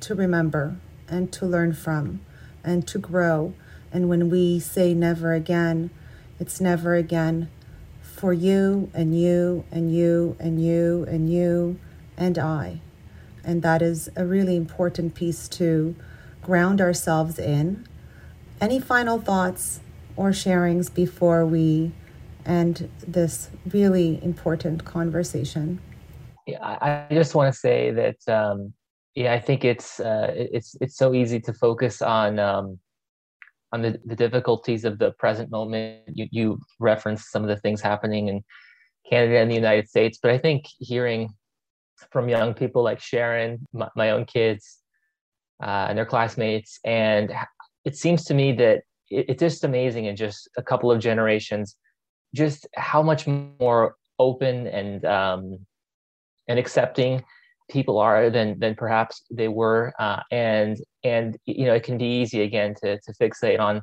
to 0.00 0.14
remember 0.14 0.76
and 1.08 1.32
to 1.32 1.46
learn 1.46 1.72
from 1.72 2.20
and 2.62 2.86
to 2.86 2.98
grow. 2.98 3.54
And 3.92 4.08
when 4.08 4.28
we 4.28 4.60
say 4.60 4.94
never 4.94 5.32
again, 5.32 5.90
it's 6.38 6.60
never 6.60 6.94
again 6.94 7.48
for 8.02 8.32
you 8.32 8.90
and 8.92 9.18
you 9.18 9.64
and 9.70 9.94
you 9.94 10.36
and 10.38 10.62
you 10.62 11.06
and 11.08 11.32
you 11.32 11.78
and 12.16 12.38
I. 12.38 12.80
And 13.44 13.62
that 13.62 13.80
is 13.80 14.08
a 14.16 14.26
really 14.26 14.56
important 14.56 15.14
piece 15.14 15.48
to 15.48 15.96
ground 16.42 16.80
ourselves 16.80 17.38
in. 17.38 17.86
Any 18.60 18.80
final 18.80 19.20
thoughts 19.20 19.80
or 20.16 20.30
sharings 20.30 20.92
before 20.92 21.46
we 21.46 21.92
end 22.44 22.90
this 23.06 23.50
really 23.70 24.22
important 24.22 24.84
conversation? 24.84 25.80
Yeah, 26.48 26.62
I 26.62 27.12
just 27.12 27.34
want 27.34 27.52
to 27.52 27.60
say 27.60 27.90
that 27.90 28.26
um, 28.26 28.72
yeah, 29.14 29.34
I 29.34 29.38
think 29.38 29.66
it's 29.66 30.00
uh, 30.00 30.32
it's 30.34 30.76
it's 30.80 30.96
so 30.96 31.12
easy 31.12 31.40
to 31.40 31.52
focus 31.52 32.00
on 32.00 32.38
um, 32.38 32.78
on 33.70 33.82
the, 33.82 34.00
the 34.06 34.16
difficulties 34.16 34.86
of 34.86 34.98
the 34.98 35.10
present 35.18 35.50
moment. 35.50 36.04
You, 36.10 36.26
you 36.30 36.58
referenced 36.80 37.30
some 37.30 37.42
of 37.42 37.48
the 37.48 37.58
things 37.58 37.82
happening 37.82 38.28
in 38.28 38.42
Canada 39.10 39.36
and 39.40 39.50
the 39.50 39.56
United 39.56 39.90
States, 39.90 40.18
but 40.22 40.30
I 40.30 40.38
think 40.38 40.64
hearing 40.78 41.28
from 42.10 42.30
young 42.30 42.54
people 42.54 42.82
like 42.82 42.98
Sharon, 42.98 43.66
my, 43.74 43.90
my 43.94 44.10
own 44.12 44.24
kids, 44.24 44.78
uh, 45.62 45.84
and 45.90 45.98
their 45.98 46.06
classmates, 46.06 46.80
and 46.82 47.30
it 47.84 47.94
seems 47.94 48.24
to 48.24 48.32
me 48.32 48.52
that 48.52 48.84
it, 49.10 49.26
it's 49.28 49.40
just 49.40 49.64
amazing 49.64 50.06
in 50.06 50.16
just 50.16 50.48
a 50.56 50.62
couple 50.62 50.90
of 50.90 50.98
generations, 50.98 51.76
just 52.34 52.66
how 52.74 53.02
much 53.02 53.26
more 53.26 53.96
open 54.18 54.66
and 54.66 55.04
um, 55.04 55.58
and 56.48 56.58
accepting 56.58 57.22
people 57.70 57.98
are 57.98 58.30
than 58.30 58.58
than 58.58 58.74
perhaps 58.74 59.22
they 59.30 59.48
were 59.48 59.92
uh, 59.98 60.20
and 60.30 60.78
and 61.04 61.36
you 61.44 61.66
know 61.66 61.74
it 61.74 61.82
can 61.82 61.98
be 61.98 62.20
easy 62.20 62.42
again 62.42 62.74
to 62.82 62.98
to 63.00 63.12
fixate 63.20 63.60
on 63.60 63.82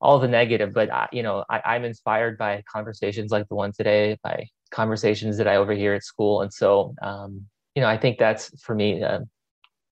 all 0.00 0.18
the 0.18 0.28
negative 0.28 0.72
but 0.74 0.90
I, 0.90 1.08
you 1.12 1.22
know 1.22 1.44
I, 1.48 1.62
i'm 1.64 1.84
inspired 1.84 2.36
by 2.36 2.62
conversations 2.70 3.30
like 3.30 3.48
the 3.48 3.54
one 3.54 3.72
today 3.72 4.18
by 4.24 4.46
conversations 4.72 5.36
that 5.38 5.46
i 5.46 5.56
overhear 5.56 5.94
at 5.94 6.02
school 6.02 6.42
and 6.42 6.52
so 6.52 6.94
um, 7.02 7.46
you 7.76 7.82
know 7.82 7.88
i 7.88 7.96
think 7.96 8.18
that's 8.18 8.60
for 8.60 8.74
me 8.74 9.02
uh, 9.02 9.20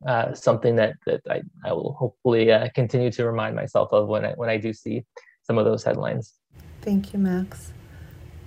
uh, 0.07 0.33
something 0.35 0.77
that 0.77 0.95
that 1.07 1.21
I, 1.29 1.43
I 1.65 1.73
will 1.73 1.93
hopefully 1.93 2.51
uh, 2.51 2.69
continue 2.75 3.11
to 3.13 3.27
remind 3.27 3.55
myself 3.55 3.93
of 3.93 4.09
when 4.09 4.25
I 4.25 4.33
when 4.33 4.49
I 4.49 4.57
do 4.57 4.73
see 4.73 5.05
some 5.43 5.59
of 5.59 5.65
those 5.65 5.85
headlines. 5.85 6.35
Thank 6.81 7.13
you, 7.13 7.19
Max. 7.19 7.73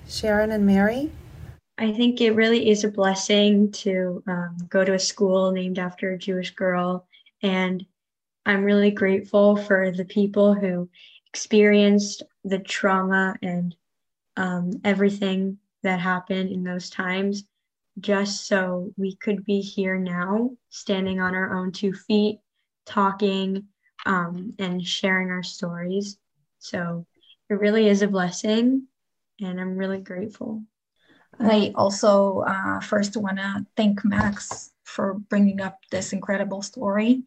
Sharon 0.08 0.52
and 0.52 0.66
Mary. 0.66 1.12
I 1.78 1.92
think 1.92 2.22
it 2.22 2.36
really 2.36 2.70
is 2.70 2.84
a 2.84 2.90
blessing 2.90 3.72
to 3.72 4.24
um, 4.28 4.58
go 4.70 4.86
to 4.86 4.94
a 4.94 5.00
school 5.00 5.52
named 5.52 5.80
after 5.80 6.12
a 6.12 6.18
Jewish 6.20 6.52
girl. 6.52 7.08
And 7.42 7.86
I'm 8.46 8.64
really 8.64 8.92
grateful 8.92 9.56
for 9.56 9.92
the 9.92 10.06
people 10.06 10.54
who 10.54 10.90
experienced 11.28 12.24
the 12.44 12.60
trauma 12.60 13.36
and 13.42 13.76
um, 14.38 14.82
everything 14.84 15.58
that 15.82 16.00
happened 16.00 16.52
in 16.52 16.64
those 16.64 16.90
times, 16.90 17.44
just 18.00 18.48
so 18.48 18.92
we 18.98 19.16
could 19.16 19.44
be 19.44 19.60
here 19.60 19.98
now, 19.98 20.52
standing 20.70 21.20
on 21.20 21.36
our 21.36 21.58
own 21.58 21.72
two 21.72 21.94
feet, 21.94 22.40
talking 22.86 23.66
um, 24.06 24.54
and 24.60 24.86
sharing 24.86 25.30
our 25.30 25.44
stories. 25.44 26.18
So 26.60 27.06
it 27.50 27.56
really 27.56 27.88
is 27.88 28.02
a 28.02 28.08
blessing, 28.08 28.88
and 29.42 29.60
I'm 29.60 29.76
really 29.76 30.00
grateful. 30.00 30.64
I 31.40 31.72
also 31.76 32.40
uh, 32.42 32.80
first 32.80 33.18
want 33.18 33.38
to 33.38 33.66
thank 33.76 34.04
Max 34.06 34.72
for 34.84 35.16
bringing 35.16 35.62
up 35.62 35.80
this 35.92 36.14
incredible 36.14 36.62
story. 36.62 37.24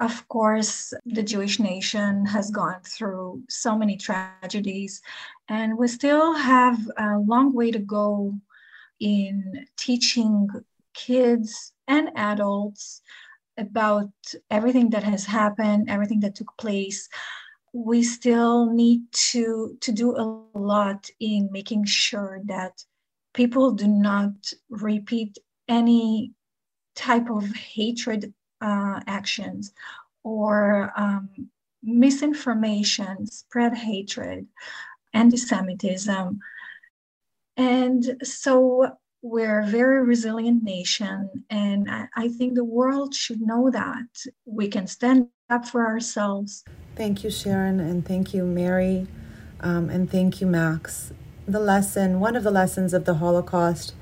Of 0.00 0.26
course, 0.28 0.92
the 1.06 1.22
Jewish 1.22 1.60
nation 1.60 2.26
has 2.26 2.50
gone 2.50 2.80
through 2.82 3.42
so 3.48 3.76
many 3.76 3.96
tragedies, 3.96 5.00
and 5.48 5.78
we 5.78 5.88
still 5.88 6.34
have 6.34 6.78
a 6.96 7.18
long 7.18 7.52
way 7.52 7.70
to 7.70 7.78
go 7.78 8.34
in 9.00 9.66
teaching 9.76 10.48
kids 10.94 11.72
and 11.86 12.10
adults 12.16 13.02
about 13.58 14.10
everything 14.50 14.90
that 14.90 15.04
has 15.04 15.24
happened, 15.24 15.88
everything 15.88 16.20
that 16.20 16.34
took 16.34 16.56
place. 16.58 17.08
We 17.72 18.02
still 18.02 18.66
need 18.66 19.02
to, 19.32 19.76
to 19.80 19.92
do 19.92 20.16
a 20.16 20.58
lot 20.58 21.08
in 21.20 21.50
making 21.52 21.84
sure 21.84 22.40
that 22.46 22.84
people 23.34 23.72
do 23.72 23.86
not 23.86 24.32
repeat 24.70 25.38
any 25.68 26.32
type 26.94 27.28
of 27.28 27.44
hatred 27.54 28.32
uh, 28.60 29.00
actions 29.06 29.72
or 30.22 30.92
um, 30.96 31.28
misinformation, 31.82 33.26
spread 33.26 33.74
hatred, 33.74 34.46
anti 35.12 35.36
Semitism. 35.36 36.38
And 37.56 38.16
so 38.22 38.96
we're 39.22 39.60
a 39.60 39.66
very 39.66 40.04
resilient 40.04 40.62
nation, 40.62 41.30
and 41.50 41.90
I, 41.90 42.08
I 42.16 42.28
think 42.28 42.54
the 42.54 42.64
world 42.64 43.14
should 43.14 43.40
know 43.40 43.70
that 43.70 44.06
we 44.44 44.68
can 44.68 44.86
stand 44.86 45.28
up 45.50 45.66
for 45.66 45.86
ourselves. 45.86 46.64
Thank 46.96 47.24
you, 47.24 47.30
Sharon, 47.30 47.80
and 47.80 48.04
thank 48.04 48.34
you, 48.34 48.44
Mary, 48.44 49.06
um, 49.60 49.88
and 49.88 50.10
thank 50.10 50.40
you, 50.40 50.46
Max. 50.46 51.12
The 51.46 51.60
lesson, 51.60 52.20
one 52.20 52.36
of 52.36 52.42
the 52.42 52.50
lessons 52.50 52.94
of 52.94 53.04
the 53.04 53.14
Holocaust, 53.14 53.94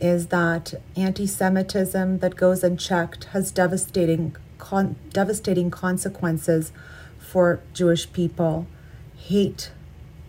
is 0.00 0.28
that 0.28 0.72
anti-Semitism 0.96 2.20
that 2.20 2.36
goes 2.36 2.64
unchecked 2.64 3.24
has 3.24 3.50
devastating, 3.50 4.34
con- 4.56 4.96
devastating 5.10 5.70
consequences 5.70 6.72
for 7.18 7.60
Jewish 7.74 8.10
people. 8.14 8.66
Hate 9.14 9.72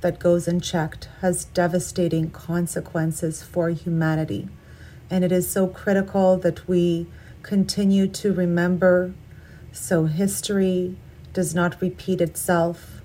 that 0.01 0.20
goes 0.20 0.45
unchecked 0.45 1.07
has 1.22 1.45
devastating 1.45 2.32
consequences 2.32 3.41
for 3.41 3.70
humanity. 3.70 4.49
And 5.09 5.24
it 5.24 5.32
is 5.32 5.49
so 5.49 5.68
critical 5.68 6.36
that 6.38 6.68
we 6.68 7.07
continue 7.43 8.07
to 8.07 8.34
remember 8.34 9.13
so 9.72 10.05
history 10.05 10.97
does 11.32 11.55
not 11.55 11.82
repeat 11.82 12.20
itself, 12.20 12.97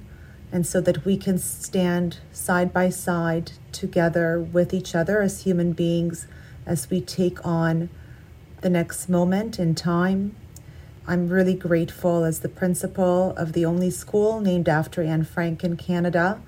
and 0.53 0.66
so 0.66 0.80
that 0.82 1.05
we 1.05 1.16
can 1.16 1.38
stand 1.38 2.18
side 2.30 2.72
by 2.72 2.90
side 2.90 3.53
together 3.72 4.38
with 4.38 4.74
each 4.74 4.94
other 4.94 5.22
as 5.22 5.44
human 5.44 5.72
beings 5.72 6.26
as 6.66 6.90
we 6.90 7.00
take 7.00 7.44
on 7.44 7.88
the 8.61 8.70
next 8.70 9.09
moment 9.09 9.59
in 9.59 9.74
time. 9.74 10.36
I'm 11.09 11.28
really 11.28 11.55
grateful 11.55 12.22
as 12.22 12.40
the 12.40 12.48
principal 12.48 13.34
of 13.36 13.55
the 13.55 13.64
only 13.64 13.90
school 13.90 14.40
named 14.40 14.68
after 14.68 15.03
Anne 15.03 15.24
Frank 15.24 15.64
in 15.64 15.76
Canada 15.76 16.40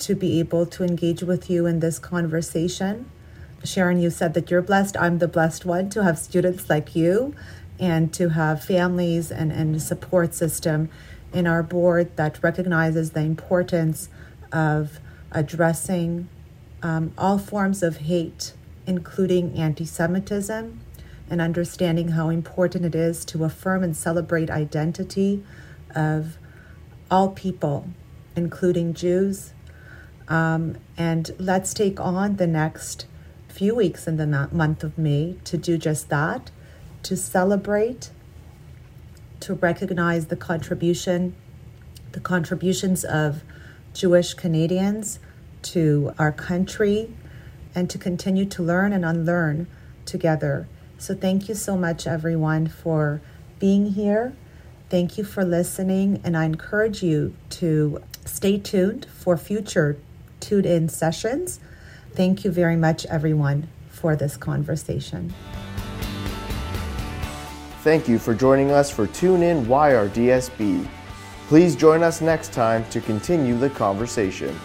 to 0.00 0.14
be 0.14 0.38
able 0.38 0.66
to 0.66 0.84
engage 0.84 1.22
with 1.22 1.48
you 1.48 1.64
in 1.64 1.80
this 1.80 1.98
conversation. 1.98 3.10
Sharon, 3.64 3.98
you 3.98 4.10
said 4.10 4.34
that 4.34 4.50
you're 4.50 4.60
blessed. 4.60 4.96
I'm 4.98 5.18
the 5.18 5.28
blessed 5.28 5.64
one 5.64 5.88
to 5.90 6.04
have 6.04 6.18
students 6.18 6.68
like 6.68 6.94
you 6.94 7.34
and 7.78 8.12
to 8.14 8.30
have 8.30 8.62
families 8.62 9.30
and, 9.30 9.50
and 9.50 9.74
a 9.76 9.80
support 9.80 10.34
system 10.34 10.90
in 11.32 11.46
our 11.46 11.62
board 11.62 12.16
that 12.16 12.42
recognizes 12.42 13.10
the 13.10 13.20
importance 13.20 14.08
of 14.52 15.00
addressing 15.32 16.28
um, 16.82 17.12
all 17.18 17.38
forms 17.38 17.82
of 17.82 17.98
hate, 17.98 18.54
including 18.86 19.54
anti 19.56 19.84
Semitism, 19.84 20.80
and 21.28 21.40
understanding 21.40 22.08
how 22.08 22.28
important 22.28 22.84
it 22.84 22.94
is 22.94 23.24
to 23.24 23.44
affirm 23.44 23.82
and 23.82 23.96
celebrate 23.96 24.50
identity 24.50 25.44
of 25.94 26.38
all 27.10 27.30
people, 27.30 27.88
including 28.34 28.94
Jews, 28.94 29.52
um, 30.28 30.76
and 30.96 31.30
let's 31.38 31.72
take 31.72 32.00
on 32.00 32.36
the 32.36 32.46
next 32.46 33.06
few 33.48 33.74
weeks 33.74 34.06
in 34.06 34.16
the 34.16 34.26
month 34.52 34.82
of 34.82 34.98
May 34.98 35.36
to 35.44 35.56
do 35.56 35.78
just 35.78 36.08
that, 36.08 36.50
to 37.04 37.16
celebrate, 37.16 38.10
to 39.40 39.54
recognize 39.54 40.26
the 40.26 40.36
contribution, 40.36 41.34
the 42.12 42.20
contributions 42.20 43.04
of 43.04 43.42
Jewish 43.92 44.34
Canadians 44.34 45.18
to 45.62 46.12
our 46.18 46.32
country, 46.32 47.12
and 47.74 47.90
to 47.90 47.98
continue 47.98 48.46
to 48.46 48.62
learn 48.62 48.92
and 48.92 49.04
unlearn 49.04 49.66
together. 50.04 50.68
So, 50.98 51.14
thank 51.14 51.48
you 51.48 51.54
so 51.54 51.76
much, 51.76 52.06
everyone, 52.06 52.68
for 52.68 53.20
being 53.58 53.92
here. 53.92 54.34
Thank 54.88 55.18
you 55.18 55.24
for 55.24 55.44
listening, 55.44 56.20
and 56.24 56.36
I 56.36 56.44
encourage 56.44 57.02
you 57.02 57.34
to 57.50 58.02
stay 58.24 58.58
tuned 58.58 59.06
for 59.06 59.36
future 59.36 59.98
tuned 60.40 60.66
in 60.66 60.88
sessions. 60.88 61.60
Thank 62.12 62.44
you 62.44 62.50
very 62.50 62.76
much, 62.76 63.04
everyone, 63.06 63.68
for 63.88 64.16
this 64.16 64.36
conversation. 64.36 65.34
Thank 67.86 68.08
you 68.08 68.18
for 68.18 68.34
joining 68.34 68.72
us 68.72 68.90
for 68.90 69.06
Tune 69.06 69.44
In 69.44 69.64
YRDSB. 69.66 70.88
Please 71.46 71.76
join 71.76 72.02
us 72.02 72.20
next 72.20 72.52
time 72.52 72.84
to 72.90 73.00
continue 73.00 73.56
the 73.56 73.70
conversation. 73.70 74.58